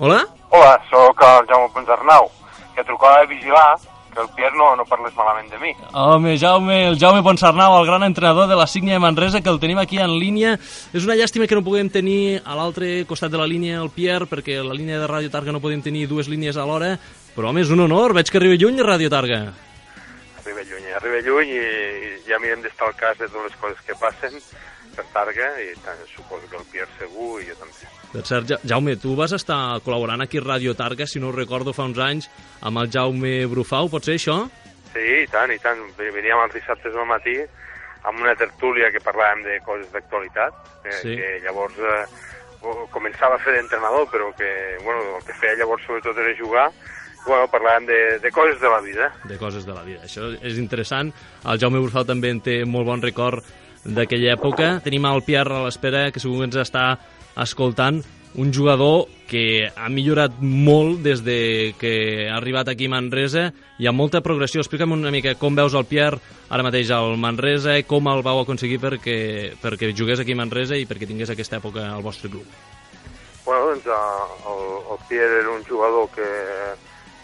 [0.00, 0.20] Hola?
[0.50, 2.26] Hola, sóc el Jaume Ponsarnau,
[2.74, 3.68] que trucava a vigilar
[4.10, 5.72] que el Pierre no, no parlés malament de mi.
[5.92, 9.60] Home, Jaume, el Jaume Ponsarnau, el gran entrenador de la Sígnia de Manresa, que el
[9.60, 10.56] tenim aquí en línia.
[10.92, 14.28] És una llàstima que no puguem tenir a l'altre costat de la línia el Pierre,
[14.30, 16.96] perquè a la línia de Ràdio Targa no podem tenir dues línies alhora,
[17.36, 19.40] però home, és un honor, veig que arriba lluny Ràdio Targa.
[20.40, 23.86] Arriba lluny, arriba lluny i, i ja mirem d'estar al cas de totes les coses
[23.86, 24.38] que passen
[24.96, 27.89] per Targa i tant, suposo que el Pierre segur i jo també.
[28.12, 31.32] Per cert, Ja- Jaume, tu vas estar col·laborant aquí a Ràdio Targa, si no ho
[31.32, 34.48] recordo, fa uns anys, amb el Jaume Brufau, pot ser això?
[34.92, 35.78] Sí, i tant, i tant.
[35.96, 37.36] Veníem els dissabtes al matí
[38.02, 41.14] amb una tertúlia que parlàvem de coses d'actualitat, que, Sí.
[41.16, 42.06] que llavors eh,
[42.90, 46.70] començava a fer d'entrenador, però que bueno, el que feia llavors sobretot era jugar,
[47.26, 49.12] bueno, parlàvem de, de coses de la vida.
[49.24, 50.00] de coses de la vida.
[50.02, 51.12] Això és interessant.
[51.44, 53.44] El Jaume Brufau també en té molt bon record
[53.84, 54.80] d'aquella època.
[54.82, 56.98] Tenim el Pierre a l'espera, que segur que ens està
[57.36, 58.02] escoltant.
[58.38, 63.86] Un jugador que ha millorat molt des de que ha arribat aquí a Manresa i
[63.90, 64.62] amb molta progressió.
[64.62, 68.42] Explica'm una mica com veus el Pierre ara mateix al Manresa i com el vau
[68.42, 69.18] aconseguir perquè,
[69.62, 72.46] perquè jugués aquí a Manresa i perquè tingués aquesta època al vostre club.
[73.44, 74.64] Bueno, doncs eh, el,
[74.94, 76.26] el Pierre era un jugador que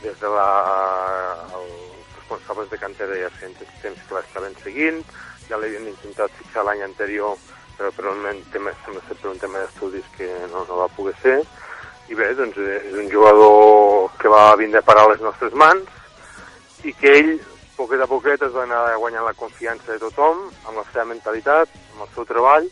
[0.03, 0.49] des de la,
[1.55, 5.03] els responsables de cantera ja feien temps que l'estaven seguint,
[5.49, 7.39] ja l'havien intentat fixar l'any anterior,
[7.77, 11.15] però per un tema, sembla ser per un tema d'estudis que no, no va poder
[11.23, 11.39] ser.
[12.09, 15.53] I bé, doncs eh, és un jugador que va vindre a parar a les nostres
[15.53, 15.89] mans
[16.87, 17.33] i que ell,
[17.77, 21.69] poquet a poquet, es va anar guanyant la confiança de tothom, amb la seva mentalitat,
[21.95, 22.69] amb el seu treball,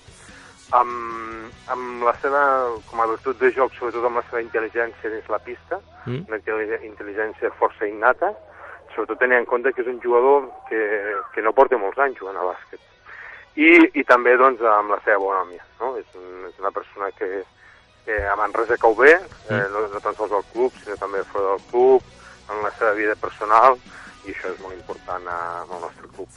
[0.71, 2.45] amb, amb la seva,
[2.91, 6.25] com a virtut de joc, sobretot amb la seva intel·ligència dins la pista, Mm?
[6.29, 8.29] una intel·li- intel·ligència força innata,
[8.95, 10.81] sobretot tenint en compte que és un jugador que,
[11.33, 12.81] que no porta molts anys jugant a bàsquet.
[13.55, 15.63] I, i també doncs, amb la seva bonòmia.
[15.81, 15.95] No?
[16.01, 17.45] És, un, és una persona que,
[18.07, 21.55] que a Manresa cau bé, eh, no, no tan sols al club, sinó també fora
[21.55, 22.11] del club,
[22.51, 23.79] en la seva vida personal,
[24.25, 26.29] i això és molt important al nostre club.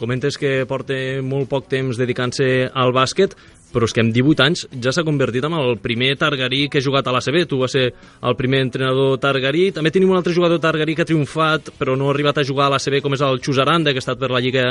[0.00, 3.36] Comentes que porta molt poc temps dedicant-se al bàsquet,
[3.74, 6.84] però és que amb 18 anys ja s'ha convertit en el primer targarí que ha
[6.84, 7.40] jugat a l'ACB.
[7.50, 9.66] Tu vas ser el primer entrenador targarí.
[9.74, 12.68] També tenim un altre jugador targarí que ha triomfat, però no ha arribat a jugar
[12.68, 14.64] a l'ACB, com és el Xus Aranda, que ha estat per la Lliga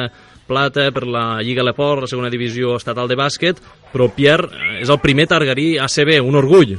[0.48, 3.60] Plata, per la Lliga Leport, la segona divisió estatal de bàsquet,
[3.92, 6.78] però Pierre eh, és el primer targarí ACB, un orgull.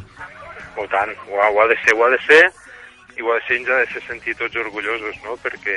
[0.74, 2.42] Oh, tant, ho ha, de ser, ho ha de ser,
[3.14, 5.76] i ho ha de ser, ens ha de ser sentir tots orgullosos, no?, perquè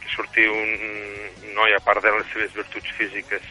[0.00, 3.42] que surti un noi, a part de les seves virtuts físiques,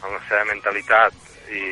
[0.00, 1.16] amb la seva mentalitat
[1.52, 1.64] i,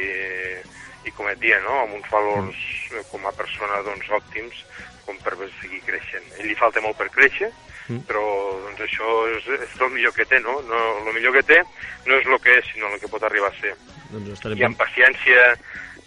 [1.08, 4.64] i com et dia, no?, amb uns valors eh, com a persona, doncs, òptims,
[5.06, 6.26] com per seguir creixent.
[6.34, 7.52] A ell li falta molt per créixer,
[7.88, 8.02] Mm.
[8.04, 8.20] però
[8.66, 10.58] doncs això és, és el millor que té, no?
[10.68, 10.80] no?
[11.08, 11.62] El millor que té
[12.04, 13.72] no és el que és, sinó el que pot arribar a ser
[14.10, 14.60] Doncs estarem...
[14.60, 15.46] i amb paciència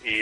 [0.06, 0.18] i,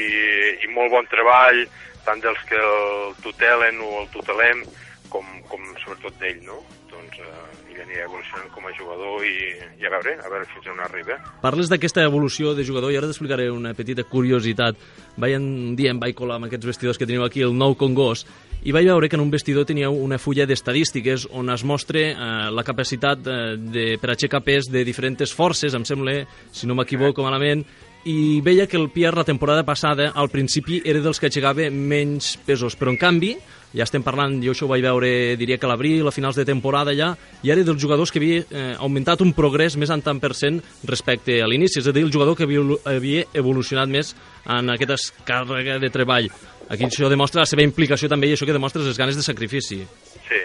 [0.64, 1.60] i molt bon treball,
[2.08, 4.64] tant dels que el tutelen o el tutelem,
[5.12, 6.62] com, com sobretot d'ell, no?
[6.94, 10.68] Doncs eh, ell anirà evolucionant com a jugador i, i a veure, a veure fins
[10.72, 11.18] on arriba.
[11.42, 14.78] Parles d'aquesta evolució de jugador i ara t'explicaré una petita curiositat.
[15.20, 18.28] Vaig un dia em vaig colar amb aquests vestidors que teniu aquí, el nou Congost,
[18.64, 22.16] i vaig veure que en un vestidor tenia una fulla d'estadístiques on es mostra eh,
[22.52, 26.20] la capacitat eh, de, per aixecar pes de diferents forces, em sembla,
[26.52, 27.64] si no m'equivoco malament,
[28.06, 32.38] i veia que el Pierre la temporada passada al principi era dels que aixecava menys
[32.46, 33.34] pesos, però en canvi
[33.76, 36.46] ja estem parlant, jo això ho vaig veure diria que a l'abril, a finals de
[36.48, 37.12] temporada ja
[37.44, 40.62] i era dels jugadors que havia eh, augmentat un progrés més en tant per cent
[40.90, 44.16] respecte a l'inici, és a dir, el jugador que havia, evolucionat més
[44.48, 44.98] en aquesta
[45.28, 46.32] càrrega de treball.
[46.70, 49.84] Aquí això demostra la seva implicació també i això que demostra les ganes de sacrifici.
[50.28, 50.42] Sí,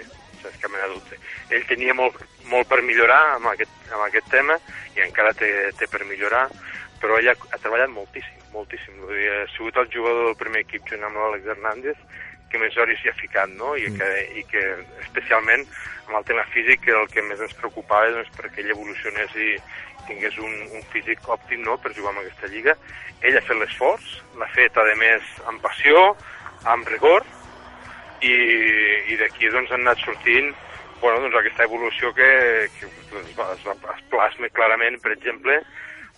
[0.65, 1.19] cap mena de dubte.
[1.53, 2.17] Ell tenia molt,
[2.49, 4.57] molt per millorar amb aquest, amb aquest tema
[4.97, 6.47] i encara té, té per millorar,
[7.05, 8.97] però ell ha, ha treballat moltíssim, moltíssim.
[9.03, 12.01] Vull dir, Ha sigut el jugador del primer equip junt amb l'Àlex Hernández
[12.49, 13.73] que més hores hi ha ficat, no?
[13.77, 14.63] I, que, i que
[15.03, 15.65] especialment
[16.07, 19.55] amb el tema físic que el que més ens preocupava doncs, perquè ell evolucionés i
[20.09, 21.77] tingués un, un físic òptim no?
[21.81, 22.75] per jugar en aquesta lliga.
[23.25, 26.03] Ell ha fet l'esforç, l'ha fet, a més, amb passió,
[26.69, 27.25] amb rigor,
[28.21, 28.35] i,
[29.11, 30.53] i d'aquí doncs, han anat sortint
[31.01, 32.29] bueno, doncs, aquesta evolució que,
[32.77, 32.87] que
[33.37, 35.59] va, es, va, es plasma clarament, per exemple,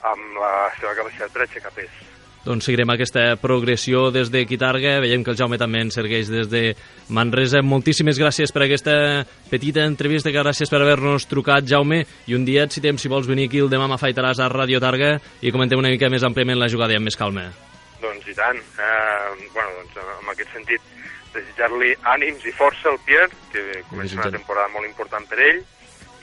[0.05, 1.89] amb la seva capacitat per aixecar pes.
[2.47, 5.01] doncs seguirem aquesta progressió des de Quitarga.
[5.03, 6.61] Veiem que el Jaume també ens segueix des de
[7.09, 7.59] Manresa.
[7.59, 12.79] Moltíssimes gràcies per aquesta petita entrevista, gràcies per haver-nos trucat, Jaume, i un dia, si
[12.79, 16.07] temps, si vols venir aquí el demà m'afaitaràs a Radio Targa i comentem una mica
[16.09, 17.49] més àmpliament la jugada i amb més calma.
[17.99, 18.63] Doncs i tant.
[18.79, 20.81] Eh, bueno, doncs en aquest sentit,
[21.33, 25.65] desitjar-li ànims i força al Pierre, que comença una temporada molt important per ell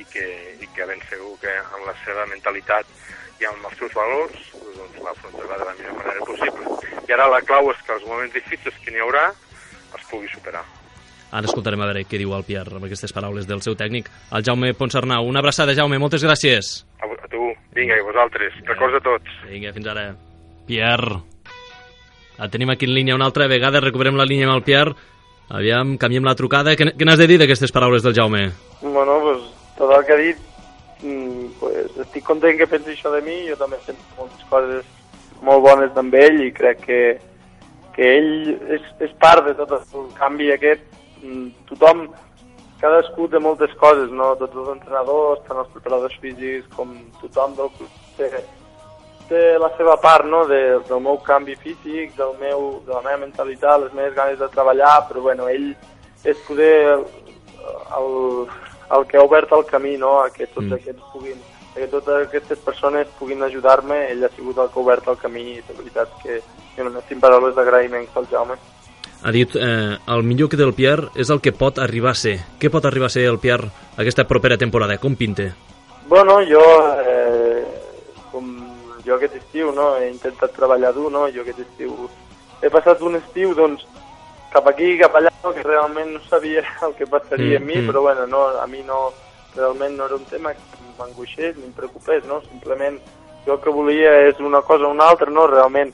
[0.01, 0.25] i que,
[0.57, 2.89] i que ben segur que amb la seva mentalitat
[3.41, 6.78] i amb els seus valors doncs l'afrontarà de la millor manera possible.
[7.09, 9.28] I ara la clau és que els moments difícils que n'hi haurà
[9.95, 10.64] els pugui superar.
[11.35, 14.45] Ara escoltarem a veure què diu el Pierre amb aquestes paraules del seu tècnic, el
[14.47, 15.26] Jaume Ponsarnau.
[15.26, 16.76] Una abraçada, Jaume, moltes gràcies.
[17.03, 19.41] A, a tu, vinga, i vosaltres, records a tots.
[19.51, 20.12] Vinga, fins ara.
[20.68, 21.18] Pierre.
[22.39, 24.95] La tenim aquí en línia una altra vegada, recuperem la línia amb el Pierre.
[25.55, 26.72] Aviam, canviem la trucada.
[26.78, 28.47] Què, què n'has de dir d'aquestes paraules del Jaume?
[28.80, 29.45] Bueno, pues,
[29.76, 30.41] tot el que ha dit,
[31.61, 34.90] pues, estic content que pensi això de mi, jo també sento moltes coses
[35.44, 37.00] molt bones amb ell i crec que,
[37.96, 40.84] que ell és, és part de tot el canvi aquest.
[41.22, 42.07] Mm, Tothom,
[42.80, 44.34] cadascú té moltes coses, no?
[44.40, 46.92] Tots els entrenadors, tant els preparadors físics com
[47.22, 48.30] tothom del club té,
[49.28, 53.22] té la seva part, no?, de, del meu canvi físic, del meu, de la meva
[53.24, 55.72] mentalitat, les meves ganes de treballar, però bueno, ell
[56.24, 58.11] és poder el,
[58.91, 60.72] el, que ha obert el camí, no?, a que tots Mm.
[60.74, 61.39] aquests puguin,
[61.74, 65.16] a que totes aquestes persones puguin ajudar-me, ell ha sigut el que ha obert el
[65.18, 66.41] camí i de veritat que
[66.76, 68.55] jo no tinc paraules d'agraïment pel Jaume.
[69.24, 72.14] Ha dit, eh, el millor que té el Pierre és el que pot arribar a
[72.14, 72.39] ser.
[72.61, 74.99] Què pot arribar a ser el Pierre aquesta propera temporada?
[74.99, 75.53] Com pinte?
[76.07, 76.61] Bueno, jo,
[77.07, 77.64] eh,
[78.30, 78.45] com
[79.07, 82.11] jo aquest estiu, no, he intentat treballar dur, no, jo aquest estiu
[82.64, 83.85] he passat un estiu, doncs,
[84.55, 87.76] cap aquí, cap allà, no, que realment no sabia el que passaria Mm, amb mi,
[87.80, 87.90] mm.
[87.90, 89.12] però bueno, no, a mi no,
[89.57, 93.00] realment no era un tema que m'angoixés ni em preocupés, no, simplement
[93.46, 95.92] jo el que volia és una cosa o una altra, no, realment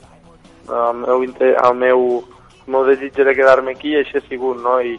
[0.69, 2.05] el meu, el meu,
[2.61, 4.95] el meu desig era quedar-me aquí i així ha sigut, no, i,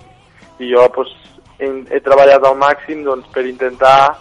[0.59, 1.15] i jo pues,
[1.59, 4.19] he, he treballat al màxim doncs, per intentar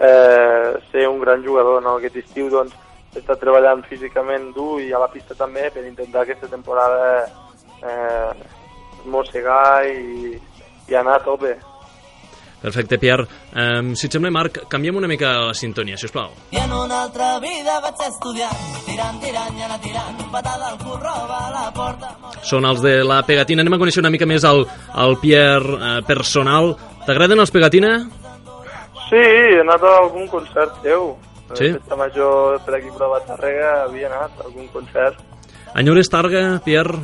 [0.00, 1.82] eh, ser un gran jugador.
[1.82, 1.98] No?
[1.98, 2.74] Aquest estiu doncs,
[3.14, 7.26] he estat treballant físicament dur i a la pista també per intentar aquesta temporada
[7.82, 8.32] eh,
[9.06, 10.36] mossegar i,
[10.88, 11.56] i anar a tope.
[12.58, 13.26] Perfecte, Pierre.
[13.54, 16.32] Um, si et sembla, Marc, canviem una mica la sintonia, si us plau.
[16.50, 18.50] I en una altra vida vaig estudiar,
[18.86, 22.10] tirant, tirant i anar tirant, patada al cul, roba a la porta...
[22.42, 23.62] Són els de la Pegatina.
[23.62, 24.64] Anem a conèixer una mica més el,
[25.04, 26.74] el Pierre eh, personal.
[27.06, 27.94] T'agraden els Pegatina?
[29.06, 31.12] Sí, he anat a algun concert seu.
[31.54, 31.70] Sí?
[31.70, 35.22] A Festa Major per aquí per la Tàrrega havia anat a algun concert.
[35.78, 36.98] Enyores Targa, Pierre?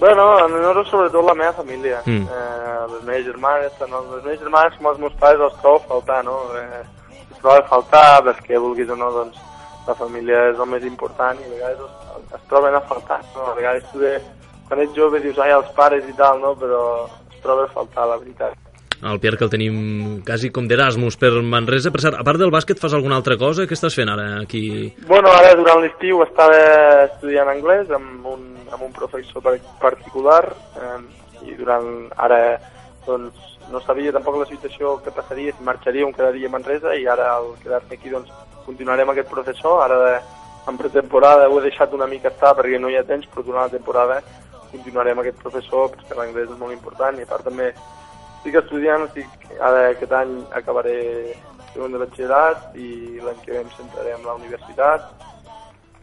[0.00, 2.02] Bueno, enhora sobretot la meva família.
[2.04, 2.26] Mm.
[2.26, 5.88] Eh, les meves germanes, tant les meves germanes com els meus pares els trobo a
[5.92, 6.38] faltar, no?
[6.58, 6.82] Eh,
[7.30, 9.38] els trobo a faltar perquè vulguis o no, doncs
[9.86, 13.50] la família és el més important i a vegades es, es troben a faltar, no?
[13.52, 14.16] A vegades tu de,
[14.68, 16.54] quan ets jove dius, ai, els pares i tal, no?
[16.58, 16.82] Però
[17.30, 18.60] es troba a faltar, la veritat.
[19.04, 19.74] El Pierre, que el tenim
[20.24, 21.90] quasi com d'Erasmus per Manresa.
[21.92, 23.66] Per cert, a part del bàsquet, fas alguna altra cosa?
[23.68, 24.64] Què estàs fent ara aquí?
[25.04, 26.56] Bueno, ara durant l'estiu estava
[27.10, 30.42] estudiant anglès amb un, amb un professor par- particular
[30.76, 31.00] eh,
[31.48, 32.40] i durant ara
[33.06, 36.94] doncs, no sabia tampoc la situació que passaria si marxaria o em quedaria a Manresa
[36.96, 38.30] i ara al quedar-me aquí doncs,
[38.66, 39.82] continuaré amb aquest professor.
[39.84, 40.14] Ara de,
[40.68, 43.66] en pretemporada ho he deixat una mica estar perquè no hi ha temps, però durant
[43.66, 44.20] la temporada
[44.70, 49.06] continuaré amb aquest professor perquè l'anglès és molt important i a part també estic estudiant,
[49.08, 50.96] estic, ara aquest any acabaré
[51.72, 52.88] segon de batxillerat i
[53.22, 55.08] l'any que ve em centraré en la universitat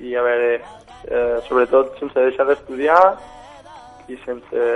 [0.01, 0.55] i a veure,
[1.07, 3.01] eh, sobretot sense deixar d'estudiar
[4.11, 4.67] i sense,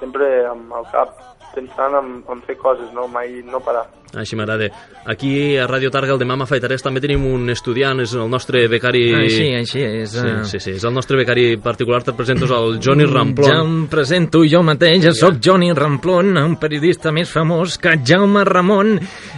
[0.00, 3.06] sempre amb el cap pensant en, en fer coses, no?
[3.08, 3.86] mai no parar.
[4.16, 4.68] Així m'agrada.
[5.10, 9.02] Aquí a Ràdio Targa, el demà m'afaitaràs, també tenim un estudiant, és el nostre becari...
[9.18, 10.14] Així, així és.
[10.14, 10.36] Sí, eh.
[10.48, 13.56] sí, sí, és el nostre becari particular, te'l presento, és el Johnny Ja Ramplon.
[13.56, 18.94] em presento jo mateix, sóc Johnny Ramplon, un periodista més famós que Jaume Ramon,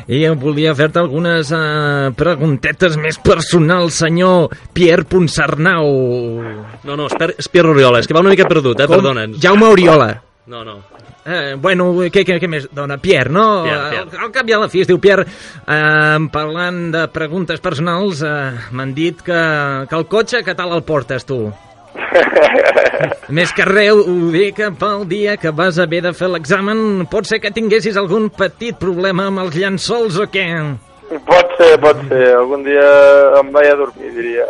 [0.07, 5.91] i em volia fer-te algunes eh, preguntetes més personals, senyor Pierre Ponsarnau.
[6.85, 9.41] No, no, és, per, és Pierre Oriola, és que va una mica perdut, eh, perdona'ns.
[9.43, 10.13] Jaume Oriola.
[10.49, 10.79] No, no.
[11.29, 12.97] Eh, bueno, què, què, què més dona?
[13.03, 13.45] Pierre, no?
[13.67, 14.09] Pierre, Pierre.
[14.17, 15.27] Al, al cap i a la fi es diu Pierre.
[15.29, 19.41] Eh, parlant de preguntes personals, eh, m'han dit que,
[19.91, 21.43] que el cotxe, que tal el portes, tu?
[23.37, 27.29] Més que res, ho dic que pel dia que vas haver de fer l'examen pot
[27.29, 30.47] ser que tinguessis algun petit problema amb els llençols o què?
[31.09, 32.25] Pot ser, pot ser.
[32.37, 32.89] Algun dia
[33.39, 34.45] em vaig a dormir, diria.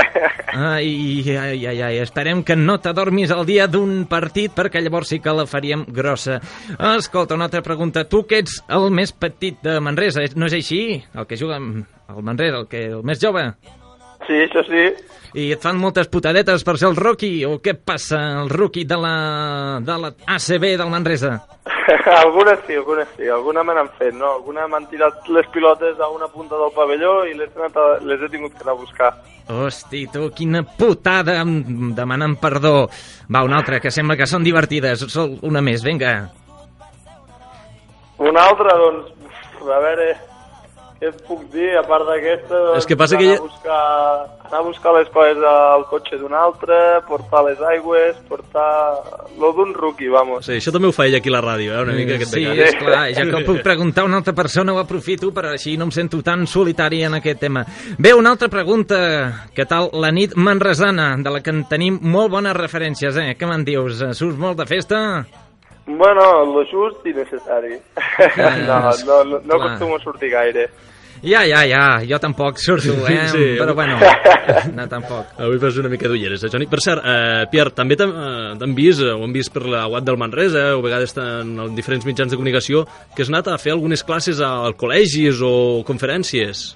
[0.52, 5.20] Ai, ai, ai, ai, esperem que no t'adormis el dia d'un partit perquè llavors sí
[5.22, 6.40] que la faríem grossa.
[6.90, 8.04] Escolta, una altra pregunta.
[8.04, 10.82] Tu que ets el més petit de Manresa, no és així?
[11.14, 13.46] El que juga amb el Manresa, el, que, el més jove?
[14.26, 14.82] Sí, això sí.
[15.34, 18.98] I et fan moltes putadetes per ser el rookie, o què passa, el rookie de
[19.00, 19.14] la,
[19.80, 21.30] de la ACB del Manresa?
[22.18, 23.28] algunes sí, algunes sí.
[23.32, 24.34] Alguna me n'han fet, no?
[24.36, 28.28] Alguna m'han tirat les pilotes a una punta del pavelló i les, a- les he
[28.28, 29.10] tingut que anar a buscar.
[29.48, 32.88] Hosti, tu, quina putada, em demanen perdó.
[33.32, 35.06] Va, una altra, que sembla que són divertides.
[35.10, 36.12] Sol una més, vinga.
[38.22, 39.10] Una altra, doncs,
[39.66, 40.12] a veure,
[41.02, 43.46] què et puc dir, a part d'aquesta, doncs, És que passa que anar, ja- a
[43.48, 43.78] buscar,
[44.46, 46.76] anar a buscar les coses al cotxe d'un altre,
[47.08, 48.68] portar les aigües, portar...
[49.42, 50.44] Lo d'un rookie, vamos.
[50.46, 51.82] Sí, això també ho fa ell aquí a la ràdio, eh?
[51.82, 54.74] una mica aquest Sí, és clar, ja que ho puc preguntar a una altra persona
[54.76, 57.64] ho aprofito per així no em sento tan solitari en aquest tema.
[57.98, 59.00] Bé, una altra pregunta.
[59.56, 63.32] Què tal la nit manresana, de la que en tenim molt bones referències, eh?
[63.40, 64.04] Què me'n dius?
[64.14, 65.00] Surts molt de festa?
[65.86, 67.74] Bueno, lo just i necessari.
[68.68, 68.78] no,
[69.08, 69.60] no, no, no clar.
[69.72, 70.68] acostumo a sortir gaire.
[71.22, 73.28] Ja, ja, ja, jo tampoc surto, eh?
[73.30, 73.94] Sí, Però bueno,
[74.76, 75.36] no, tampoc.
[75.38, 76.66] Avui fas una mica d'ulleres, eh, Joni?
[76.66, 78.10] Per cert, eh, Pierre, també t'han
[78.58, 81.52] eh, vist, eh, ho hem vist per la web del Manresa, o a vegades estan
[81.62, 82.82] en diferents mitjans de comunicació,
[83.14, 86.72] que has anat a fer algunes classes al col·legis o conferències.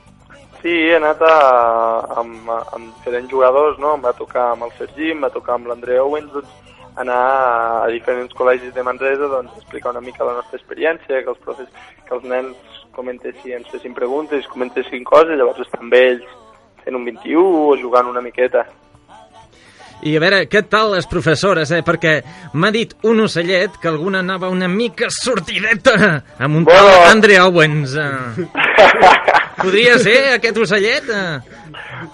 [0.62, 1.34] Sí, he anat a,
[2.22, 3.96] amb, amb diferents jugadors, no?
[3.98, 6.54] Em va tocar amb el Sergi, em va tocar amb l'André Owens, doncs,
[6.96, 7.20] anar
[7.84, 11.68] a diferents col·legis de Manresa, doncs, explicar una mica la nostra experiència, que els profes,
[12.08, 16.26] que els nens comentessin, ens fessin preguntes, comentessin coses, llavors estar amb ells
[16.84, 18.64] fent un 21 o jugant una miqueta.
[20.04, 21.80] I a veure, què tal les professores, eh?
[21.84, 22.18] Perquè
[22.60, 25.96] m'ha dit un ocellet que alguna anava una mica sortideta
[26.38, 27.10] amb un tal Bueno.
[27.10, 27.96] Andre Owens.
[27.96, 29.42] Eh?
[29.66, 31.08] Podria ser aquest ocellet?
[31.10, 31.56] Eh?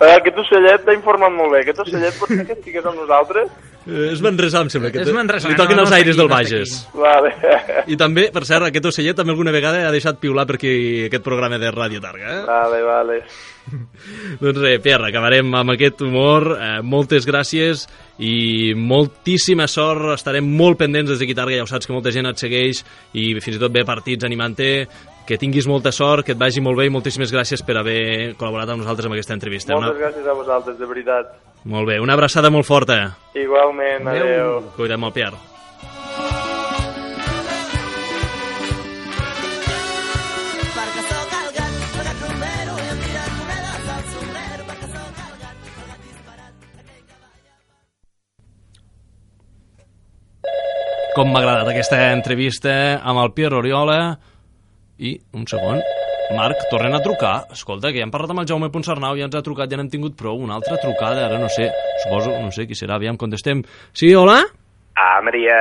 [0.01, 1.61] Eh, Aquest ocellet t'ha informat molt bé.
[1.67, 3.53] Aquest ocellet pot ser que estigués amb nosaltres?
[3.83, 4.93] Eh, és Manresà, em sembla.
[4.95, 6.75] Que És te- manresà, Li toquen no, els no està aires del no està Bages.
[6.95, 7.33] Vale.
[7.91, 10.73] I també, per cert, aquest ocellet també alguna vegada ha deixat piular per aquí
[11.09, 12.37] aquest programa de Ràdio Targa.
[12.39, 12.45] Eh?
[12.47, 13.19] Vale, vale.
[14.43, 16.49] Doncs res, Pierre, acabarem amb aquest humor.
[16.59, 17.87] Eh, moltes gràcies
[18.23, 20.13] i moltíssima sort.
[20.15, 22.85] Estarem molt pendents des d'aquí Targa, ja ho saps que molta gent et segueix
[23.19, 24.87] i fins i tot ve partits animant-te.
[25.27, 28.73] Que tinguis molta sort, que et vagi molt bé i moltíssimes gràcies per haver col·laborat
[28.75, 29.77] amb nosaltres en aquesta entrevista.
[29.79, 31.33] Moltes gràcies a vosaltres, de veritat.
[31.65, 32.99] Molt bé, una abraçada molt forta.
[33.39, 34.61] Igualment, adeu.
[34.75, 35.39] Cuidem el Pierre.
[51.13, 52.73] Com m'ha agradat aquesta entrevista
[53.05, 53.99] amb el Pierre Oriola
[55.03, 55.83] i, un segon,
[56.37, 57.35] Marc, tornen a trucar.
[57.53, 59.91] Escolta, que ja hem parlat amb el Jaume Ponsarnau, ja ens ha trucat, ja n'hem
[59.93, 60.39] tingut prou.
[60.41, 61.67] Una altra trucada, ara no sé,
[62.05, 63.61] suposo, no sé qui serà, aviam, contestem.
[63.93, 64.39] Sí, hola?
[64.97, 65.59] Ah, Maria,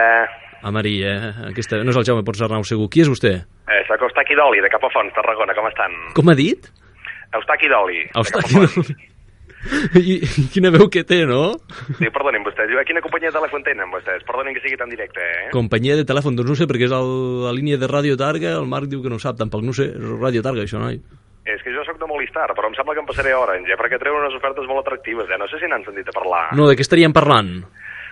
[0.62, 1.12] A Maria,
[1.50, 2.86] aquesta, no és el Jaume Ponsarnau, segur.
[2.94, 3.32] Qui és vostè?
[3.72, 5.96] eh, sóc Eustaqui d'Oli, de Capafons, Tarragona, com estan?
[6.14, 6.68] Com ha dit?
[7.34, 8.92] Eustaqui d'Oli, Eustaqui Capafonts.
[10.00, 11.54] I, I quina veu que té, no?
[12.00, 14.26] Sí, perdonin vostès, a quina companyia de telèfon tenen vostès?
[14.28, 15.50] Perdonin que sigui tan directe, eh?
[15.54, 17.12] Companyia de telèfon, doncs no sé, perquè és el,
[17.46, 20.16] la línia de Ràdio Targa, el Marc diu que no sap, tampoc no sé, és
[20.18, 21.00] Ràdio Targa, això, noi.
[21.46, 23.78] És que jo sóc de Movistar, però em sembla que em passaré Orange, eh?
[23.80, 25.40] perquè treuen unes ofertes molt atractives, eh?
[25.42, 26.44] No sé si n'han sentit a parlar.
[26.58, 27.62] No, de què estaríem parlant?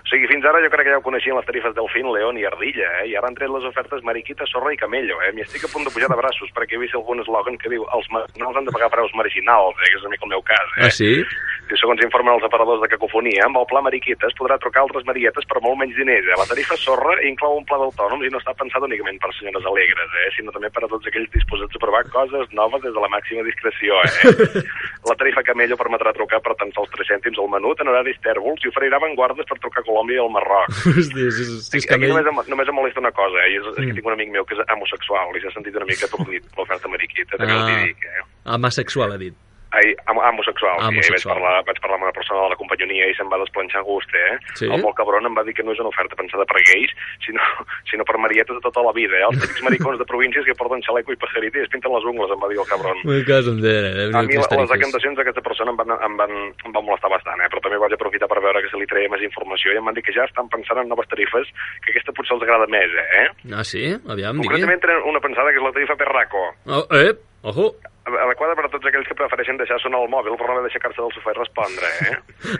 [0.09, 2.45] O sigui, fins ara jo crec que ja ho coneixien les tarifes Delfín, León i
[2.49, 3.03] Ardilla, eh?
[3.11, 5.29] I ara han tret les ofertes Mariquita, Sorra i Camello, eh?
[5.37, 7.85] M'hi estic a punt de pujar de braços perquè he vist algun eslògan que diu
[7.93, 9.91] els marginals han de pagar preus marginals, eh?
[9.91, 10.87] Que és una mica el meu cas, eh?
[10.87, 11.11] Ah, sí?
[11.77, 15.45] Segons informen els aparadors de cacofonia, amb el pla Mariquita es podrà trucar altres marietes
[15.45, 16.25] per molt menys diners.
[16.25, 16.37] Eh?
[16.39, 20.09] La tarifa sorra inclou un pla d'autònoms i no està pensat únicament per senyores alegres,
[20.25, 20.29] eh?
[20.35, 23.45] sinó també per a tots aquells disposats a provar coses noves des de la màxima
[23.45, 23.99] discreció.
[24.01, 24.63] Eh?
[25.11, 28.65] la tarifa Camello permetrà trucar per tan sols 3 cèntims al menut en horaris tèrbols
[28.65, 30.73] i oferirà avantguardes per trucar a Colòmbia i al Marroc.
[30.89, 33.53] Hosti, si, si és Aquí només, em- només em molesta una cosa, eh?
[33.53, 35.87] I és, és que tinc un amic meu que és homosexual i s'ha sentit una
[35.89, 37.69] mica atornit per l'oferta mariquita, també Ah.
[37.85, 38.25] dic, eh?
[38.57, 39.37] Amasexual, ha dit.
[39.71, 40.85] Ai, homosexual, sí.
[40.85, 41.35] Vaig Homosexual.
[41.35, 44.09] parlar, vaig parlar amb una persona de la companyonia i se'm va desplanxar a gust,
[44.17, 44.37] eh?
[44.57, 44.65] Sí?
[44.65, 46.89] El molt cabron em va dir que no és una oferta pensada per gais,
[47.25, 47.43] sinó,
[47.91, 49.27] sinó per marietes de tota la vida, eh?
[49.29, 52.33] Els típics maricons de províncies que porten xaleco i pajarita i es pinten les ungles,
[52.33, 52.97] em va dir el cabron.
[53.05, 54.09] Me caso en dere, eh?
[54.13, 56.33] A mi les decantacions d'aquesta persona em van, em, van,
[56.65, 57.49] em van molestar bastant, eh?
[57.53, 59.93] però també vaig aprofitar per veure que se li treia més informació i em van
[59.97, 61.45] dir que ja estan pensant en noves tarifes,
[61.85, 62.89] que aquesta potser els agrada més,
[63.21, 63.27] eh?
[63.53, 63.85] Ah, sí?
[64.09, 64.49] Aviam, digui.
[64.49, 67.13] Concretament tenen una pensada que és la tarifa Perraco, Oh, eh,
[67.43, 67.69] ojo.
[68.39, 71.01] Adequada per a tots aquells que prefereixen deixar sonar el mòbil per no haver d'aixecar-se
[71.03, 72.15] del sofà i respondre, eh?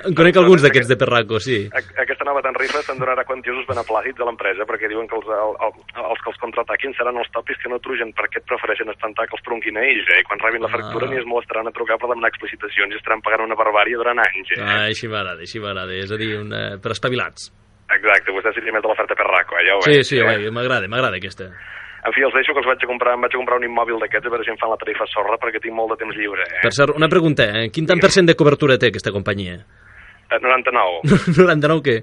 [0.09, 1.59] En conec alguns d'aquests de Perraco, sí.
[1.71, 5.71] Aquesta nova tarifa se'n donarà quantiosos beneplàcits a l'empresa perquè diuen que els, el, el,
[6.03, 9.37] els que els contraataquin seran els topis que no trugen perquè et prefereixen espantar que
[9.39, 10.19] els tronquin a ells, eh?
[10.19, 11.11] I quan rebin la factura Ah.
[11.13, 14.51] ni es molestaran a trucar per demanar explicitacions i estaran pagant una barbària durant anys,
[14.57, 14.59] eh?
[14.61, 15.95] Ah, així m'agrada, així m'agrada.
[15.95, 16.77] És a dir, una...
[16.83, 17.49] per espavilats.
[17.89, 19.65] Exacte, vostè seria més de l'oferta Perraco, eh?
[19.65, 20.27] Ja ho Sí, veig, sí, eh?
[20.27, 21.47] oi, m'agrada, m'agrada aquesta.
[22.07, 23.99] En fi, els deixo que els vaig a comprar, em vaig a comprar un immòbil
[23.99, 26.45] d'aquests a veure si em fan la tarifa sorra perquè tinc molt de temps lliure,
[26.47, 26.61] eh?
[26.63, 27.69] Per cert, una pregunta, eh?
[27.75, 29.59] quin tant per cent de cobertura té aquesta companyia?
[30.29, 31.37] Eh, 99%.
[31.43, 31.97] 99 què?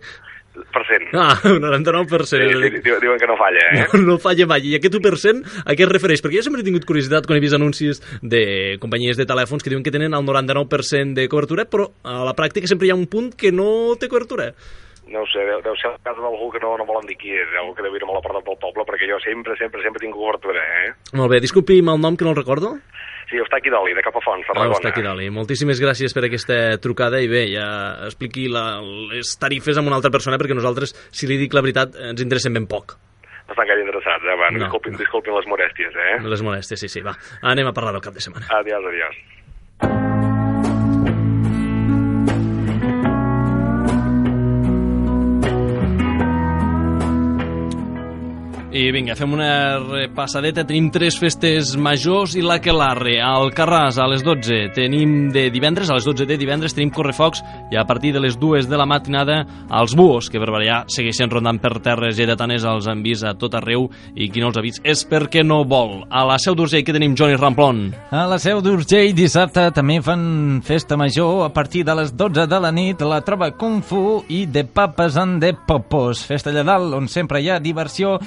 [0.73, 1.03] per cent.
[1.13, 2.25] Ah, un 99%.
[2.25, 3.83] Sí, sí, diu- diuen que no falla, eh?
[3.93, 4.63] No, no falla mai.
[4.65, 6.23] I aquest 1% a què es refereix?
[6.25, 8.41] Perquè jo sempre he tingut curiositat quan he vist anuncis de
[8.81, 12.69] companyies de telèfons que diuen que tenen el 99% de cobertura, però a la pràctica
[12.73, 13.69] sempre hi ha un punt que no
[14.01, 14.49] té cobertura.
[15.07, 17.31] No ho sé, deu, deu ser el cas d'algú que no, no volen dir qui
[17.31, 20.03] és, algú que deu ir a la porta del poble, perquè jo sempre, sempre, sempre
[20.03, 20.93] tinc cobertura, eh?
[21.15, 22.75] Molt bé, disculpi'm el nom que no el recordo.
[23.31, 24.77] Sí, Eustaqui d'Oli, de Capafonts, Ah, Tarragona.
[24.79, 25.23] està aquí dalt.
[25.35, 28.81] Moltíssimes gràcies per aquesta trucada i bé, ja expliqui la,
[29.15, 32.55] les tarifes amb una altra persona perquè nosaltres, si li dic la veritat, ens interessen
[32.55, 32.95] ben poc.
[33.47, 34.37] No estan gaire interessats, eh?
[34.39, 34.59] Va, No.
[34.65, 36.19] disculpin, disculpin les molèsties, eh?
[36.27, 37.15] Les molèsties, sí, sí, va.
[37.43, 38.47] Anem a parlar del cap de setmana.
[38.51, 40.36] Adiós, adiós.
[48.77, 50.67] I vinga, fem una repassadeta.
[50.69, 53.15] Tenim tres festes majors i la Quelarre.
[53.25, 57.41] Al Carràs, a les 12, tenim de divendres, a les 12 de divendres, tenim Correfocs
[57.73, 59.39] i a partir de les 2 de la matinada
[59.81, 63.57] els buos, que per variar segueixen rondant per terres lleidatanes, els han vist a tot
[63.57, 66.03] arreu i qui no els ha vist és perquè no vol.
[66.11, 67.81] A la Seu d'Urgell que tenim Johnny Ramplon.
[68.13, 72.61] A la Seu d'Urgell dissabte també fan festa major a partir de les 12 de
[72.61, 76.27] la nit la troba Kung Fu i de papes en de popos.
[76.29, 78.19] Festa allà dalt on sempre hi ha diversió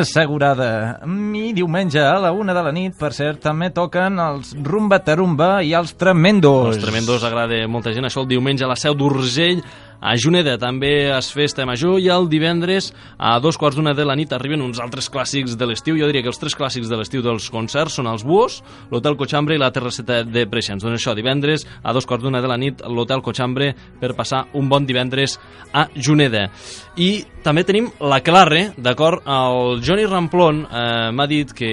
[0.00, 1.00] assegurada.
[1.38, 5.58] I diumenge a la una de la nit, per cert, també toquen els Rumba Tarumba
[5.66, 6.76] i els Tremendos.
[6.76, 8.08] Els tremendos agrada molta gent.
[8.08, 9.62] Això el diumenge a la Seu d'Urgell.
[10.00, 14.14] A Juneda també es festa major i el divendres a dos quarts d'una de la
[14.18, 15.96] nit arriben uns altres clàssics de l'estiu.
[15.98, 18.60] Jo diria que els tres clàssics de l'estiu dels concerts són els Buos,
[18.92, 20.84] l'Hotel Cochambre i la Terrasseta de Preixens.
[20.84, 24.68] Doncs això, divendres a dos quarts d'una de la nit l'Hotel Cochambre per passar un
[24.70, 25.38] bon divendres
[25.74, 26.46] a Juneda.
[26.94, 29.26] I també tenim la Clarre, d'acord?
[29.26, 31.72] El Johnny Ramplon eh, m'ha dit que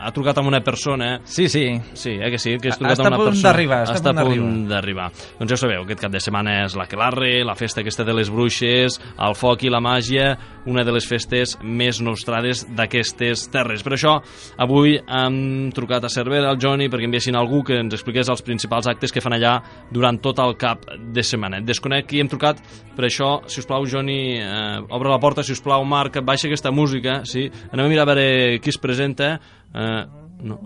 [0.00, 1.64] ha trucat amb una persona Sí, sí.
[1.94, 3.48] Sí, eh que sí, que has Està trucat a amb una persona.
[3.50, 5.10] d'arribar, està a està a punt punt d'arribar.
[5.38, 8.30] Doncs ja sabeu, aquest cap de setmana és la Quelarre, la festa aquesta de les
[8.30, 10.36] bruixes, el foc i la màgia,
[10.66, 13.82] una de les festes més nostrades d'aquestes terres.
[13.82, 14.16] Per això,
[14.60, 18.88] avui hem trucat a Cervera, al Johnny, perquè enviessin algú que ens expliqués els principals
[18.90, 19.58] actes que fan allà
[19.92, 21.60] durant tot el cap de setmana.
[21.60, 22.60] Desconec qui hem trucat,
[22.96, 26.48] per això, si us plau, Johnny, eh, obre la porta, si us plau, Marc, baixa
[26.48, 27.50] aquesta música, sí?
[27.72, 29.38] Anem a mirar a veure qui es presenta.
[29.74, 30.04] Eh,
[30.42, 30.60] no,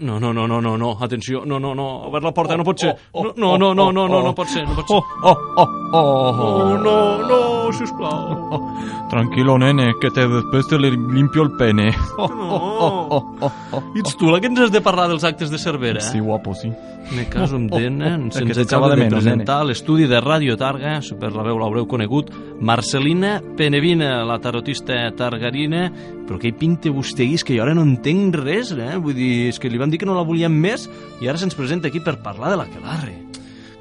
[0.00, 2.78] no, no, no, no, no, no, atenció, no, no, no, obert la porta, no pot
[2.78, 2.94] ser.
[3.14, 4.96] No, no, no, no, no, no, no pot ser, no pot ser.
[5.22, 6.78] Oh, oh, oh, No, oh.
[6.78, 9.08] no, no, sisplau.
[9.10, 11.90] Tranquilo, nene, que te, después te le limpio el pene.
[12.16, 12.48] Oh, No.
[12.50, 13.82] oh, oh, oh, oh.
[13.96, 16.00] I ets tu la que ens has de parlar dels actes de Cervera?
[16.00, 16.70] Sí, guapo, sí.
[17.10, 17.98] Me caso amb El
[18.30, 23.38] que se'ns acaba de presentar l'estudi de Ràdio Targa, per la veu l'haureu conegut, Marcelina
[23.56, 25.88] Penevina, la tarotista targarina,
[26.28, 27.24] però què hi pinta vostè?
[27.32, 28.96] És que jo ara no entenc res, eh?
[29.00, 30.84] Vull dir, és que li van dir que no la volíem més
[31.22, 33.16] i ara se'ns presenta aquí per parlar de la Quelarre.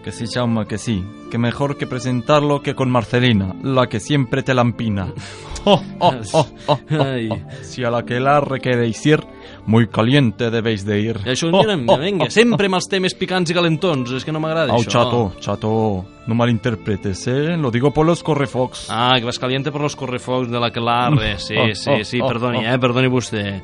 [0.05, 1.01] Que sí, Jaume, que sí.
[1.29, 5.11] Que mejor que presentarlo que con Marcelina, la que siempre te lampina.
[5.69, 7.37] Oh, oh, oh, oh, oh, oh.
[7.61, 9.19] Si a la que la queréis ir,
[9.67, 11.17] muy caliente debéis de ir.
[11.27, 14.23] I això, Oh, mira, oh, vinga, oh, sempre amb els temes picants i calentons, és
[14.25, 14.89] que no m'agrada Au, això.
[14.95, 17.57] chato, chato, no malinterpretes, ¿eh?
[17.57, 18.87] Lo digo por los correfox.
[18.89, 21.37] Ah, que vas caliente por los correfocs de la Quelarre.
[21.37, 22.73] Sí, Oh, sí, oh, sí, oh, perdoni, oh.
[22.73, 23.61] eh, perdoni vostè.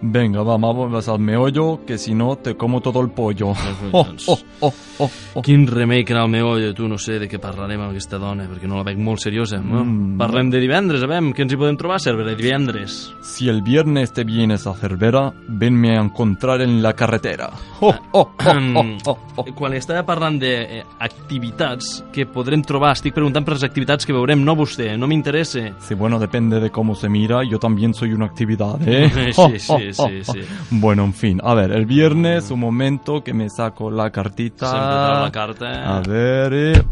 [0.00, 3.52] Venga, va, vamos al meollo, que si no te como todo el pollo.
[3.90, 5.42] Oh, oh, oh, oh, oh.
[5.42, 8.44] Quin remei que el meu olla, tu no sé de què parlarem amb aquesta dona,
[8.50, 9.60] perquè no la veig molt seriosa.
[9.62, 9.80] No?
[9.84, 10.18] Mm.
[10.20, 12.98] Parlem de divendres, a veure, què ens hi podem trobar a Cervera divendres?
[13.24, 17.48] Si el viernes te vienes a Cervera, venme a encontrar en la carretera.
[17.80, 19.46] Oh, oh, oh, oh, oh, oh.
[19.56, 24.56] Quan estava parlant d'activitats que podrem trobar, estic preguntant per les activitats que veurem, no
[24.58, 25.68] vostè, no m'interessa.
[25.80, 27.42] Sí, bueno, depende de cómo se mira.
[27.48, 29.32] Yo también soy una actividad, ¿eh?
[29.38, 30.40] Sí, sí, sí, sí.
[30.70, 31.40] Bueno, en fin.
[31.42, 35.22] A ver, el viernes, un momento que me saco la cartita.
[35.24, 35.96] La carta.
[35.98, 36.52] A ver...
[36.54, 36.82] eh.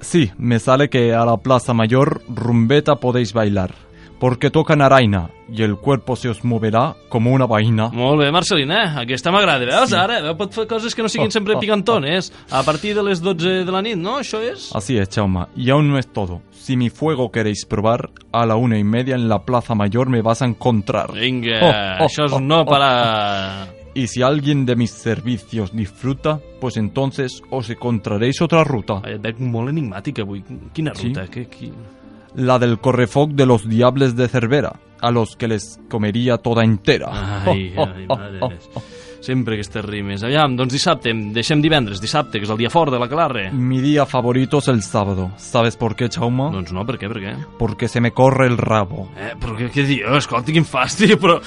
[0.00, 3.72] Sí, me sale que a la Plaza Mayor, rumbeta podéis bailar.
[4.22, 7.88] Porque tocan araina y el cuerpo se os moverá como una vaina.
[7.90, 9.90] Molt bé, Marcelina, aquesta m'agrada, veus?
[9.98, 12.28] Ara, veu, pot fer coses que no siguin sempre picantones.
[12.54, 14.20] A partir de les 12 de la nit, no?
[14.22, 14.68] Això és?
[14.78, 15.48] Así es, Chauma.
[15.56, 16.40] Y aún no es todo.
[16.52, 20.22] Si mi fuego queréis probar, a la una y media en la Plaza Mayor me
[20.22, 21.10] vas a encontrar.
[21.12, 23.66] Vinga, Oh, oh, això és oh, no oh, para...
[23.94, 29.02] Y si alguien de mis servicios disfruta, pues entonces os encontraréis otra ruta.
[29.04, 30.44] Et veig molt enigmàtic avui.
[30.72, 31.08] Quina Sí.
[31.08, 31.26] ruta?
[31.26, 31.30] Sí.
[31.32, 31.72] Que, qui...
[32.34, 34.80] La del correfoc de los diables de Cervera.
[35.02, 37.10] A los que les comería toda entera.
[37.44, 38.40] Ai, ai, mare.
[39.22, 40.24] Sempre aquestes rimes.
[40.26, 43.44] Aviam, doncs dissabte, deixem divendres, dissabte, que és el dia fort de la Clarre.
[43.54, 45.30] Mi día favorito es el sábado.
[45.36, 46.50] ¿Sabes por qué, Chauma?
[46.50, 47.34] Doncs no, per què, per què?
[47.58, 49.06] Porque se me corre el rabo.
[49.14, 50.24] Eh, però què, què dius?
[50.24, 51.38] Escolta, quin fàstic, però...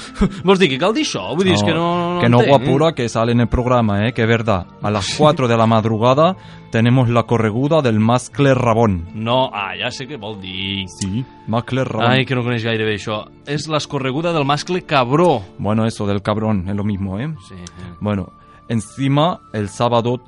[0.48, 1.26] Vols dir que cal dir això?
[1.36, 1.90] Vull dir, és que no...
[2.16, 4.14] no que no guapura que sale en el programa, ¿eh?
[4.16, 4.68] Que es verdad.
[4.82, 6.38] A las 4 de la madrugada
[6.72, 9.10] tenemos la correguda del mascle rabón.
[9.14, 10.88] No, ah, ja sé què vol dir.
[10.96, 12.08] Sí, mascle rabón.
[12.12, 13.22] Ai, que no coneix gaire bé això.
[13.48, 15.44] És l'escorreguda del mascle cabró.
[15.60, 17.34] Bueno, eso del cabrón, es lo mismo, ¿eh?
[17.48, 17.94] Sí, eh.
[18.00, 18.34] Bueno,
[18.70, 20.22] encima, el sábado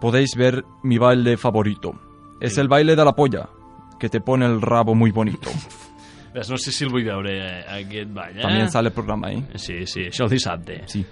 [0.00, 1.94] podéis ver mi baile favorito.
[2.40, 3.48] Es el baile de la polla,
[3.98, 5.50] que te pone el rabo muy bonito.
[6.32, 8.42] Ves, no sé si el vull veure, eh, aquest ball, eh?
[8.42, 9.44] También sale el programa ahí.
[9.56, 10.82] Sí, sí, això el dissabte.
[10.86, 11.04] Sí.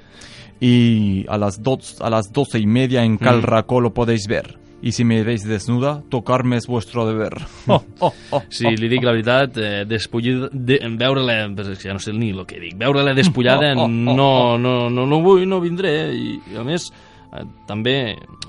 [0.61, 3.43] Y a las, dos, a las doce y media en Mm.
[3.43, 4.62] Racó lo podéis ver.
[4.83, 7.39] Y si me veis desnuda, tocarme es vuestro deber.
[7.69, 12.03] Oh, oh, oh, Sí, li dic la veritat, eh, despullida, de, veure-la, és ja no
[12.03, 15.47] sé ni el que dic, veure-la despullada Oh, oh, oh, no, no, no, no vull,
[15.47, 16.89] no vindré, i, i a més,
[17.31, 17.95] eh, també,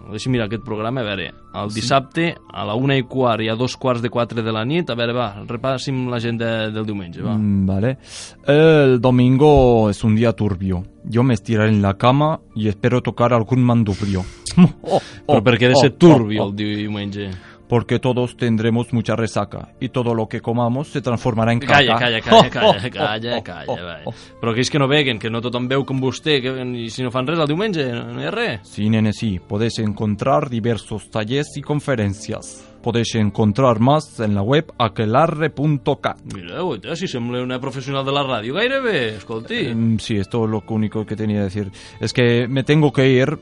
[0.09, 1.29] deixi'm mirar aquest programa, a veure,
[1.61, 4.65] el dissabte a la una i quart i a dos quarts de quatre de la
[4.65, 7.37] nit, a veure, va, repassim l'agenda del diumenge, va.
[7.37, 7.97] Mm, Vale.
[8.49, 10.83] El domingo es un día turbio.
[11.05, 13.61] Yo me estiraré en la cama y espero tocar algún
[14.57, 14.73] mandubrio.
[15.25, 16.49] Oh, oh, per què ha de oh, ser oh, turbio oh.
[16.49, 17.29] el diumenge?
[17.67, 21.73] Porque todos tendremos mucha resaca y todo lo que comamos se transformará en caca.
[21.73, 24.13] Calla, calla, calla, calla, Oh, oh, calla, oh, calla, oh, oh.
[24.41, 27.09] Però aquells que no veguen, que no tothom veu com vostè, que i si no
[27.09, 28.67] fan res el diumenge, no, hi ha res.
[28.67, 29.39] Sí, nene, sí.
[29.39, 32.69] Podéis encontrar diversos talleres y conferencias.
[32.83, 36.19] Podéis encontrar más en la web aquelarre.cat.
[36.35, 39.69] Mira, guaita, si sembla una professional de la ràdio, gairebé, escolti.
[39.73, 41.71] Mm, Sí, esto es lo único que tenía que decir.
[42.01, 43.39] Es que me tengo que ir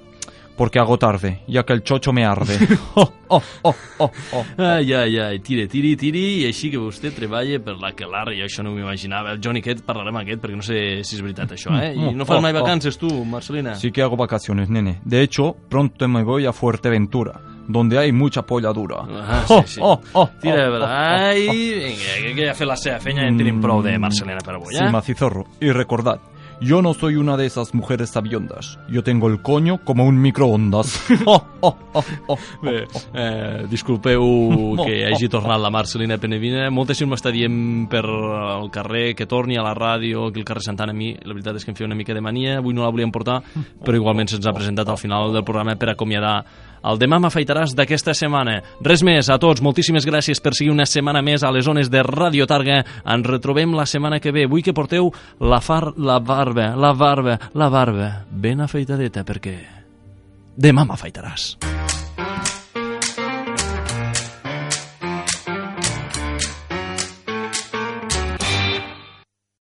[0.57, 2.57] porque hago tarde, ya que el chocho me arde.
[2.93, 4.43] Oh, oh, oh, oh, oh.
[4.57, 8.41] Ai, ai, ai, tiri, tiri, tiri, i així que vostè treballa per la Quelar, i
[8.43, 9.31] això no m'ho imaginava.
[9.31, 11.93] El Johnny aquest, parlarem amb aquest, perquè no sé si és veritat això, eh?
[11.95, 13.77] I no fas mai vacances, tu, Marcelina?
[13.79, 14.97] Sí que hago vacaciones, nene.
[15.05, 17.39] De hecho, pronto me voy a Fuerteventura,
[17.69, 18.97] donde hay mucha polla dura.
[19.07, 19.79] Ah, Oh, sí, sí.
[19.81, 23.23] oh, oh, Tira, oh, oh, oh, ai, vinga, que ja ha fet la seva feina,
[23.29, 24.91] en tenim prou de Marcelina per avui, Sí, eh?
[24.91, 25.45] macizorro.
[25.61, 26.19] Y recordad,
[26.61, 28.77] yo no soy una de esas mujeres sabiondas.
[28.87, 31.01] Yo tengo el coño como un microondas.
[31.25, 32.37] Oh, oh, oh, oh.
[32.61, 34.21] Bé, eh, disculpeu
[34.85, 36.69] que hagi tornat la Marcelina Penevina.
[36.73, 40.65] Molta gent m'està dient per el carrer que torni a la ràdio, aquí al carrer
[40.65, 41.11] Santana a mi.
[41.25, 43.41] La veritat és que em feia una mica de mania, avui no la volíem portar,
[43.81, 46.35] però igualment se'ns ha presentat al final del programa per acomiadar
[46.83, 48.59] el Demà m'afaitaràs d'aquesta setmana.
[48.81, 52.03] Res més, a tots, moltíssimes gràcies per seguir una setmana més a les zones de
[52.07, 52.81] Radio Targa.
[53.05, 54.47] Ens retrobem la setmana que ve.
[54.49, 59.57] Vull que porteu la, far, la barba, la barba, la barba ben afeitadeta, perquè
[60.57, 61.80] demà m'afaitaràs.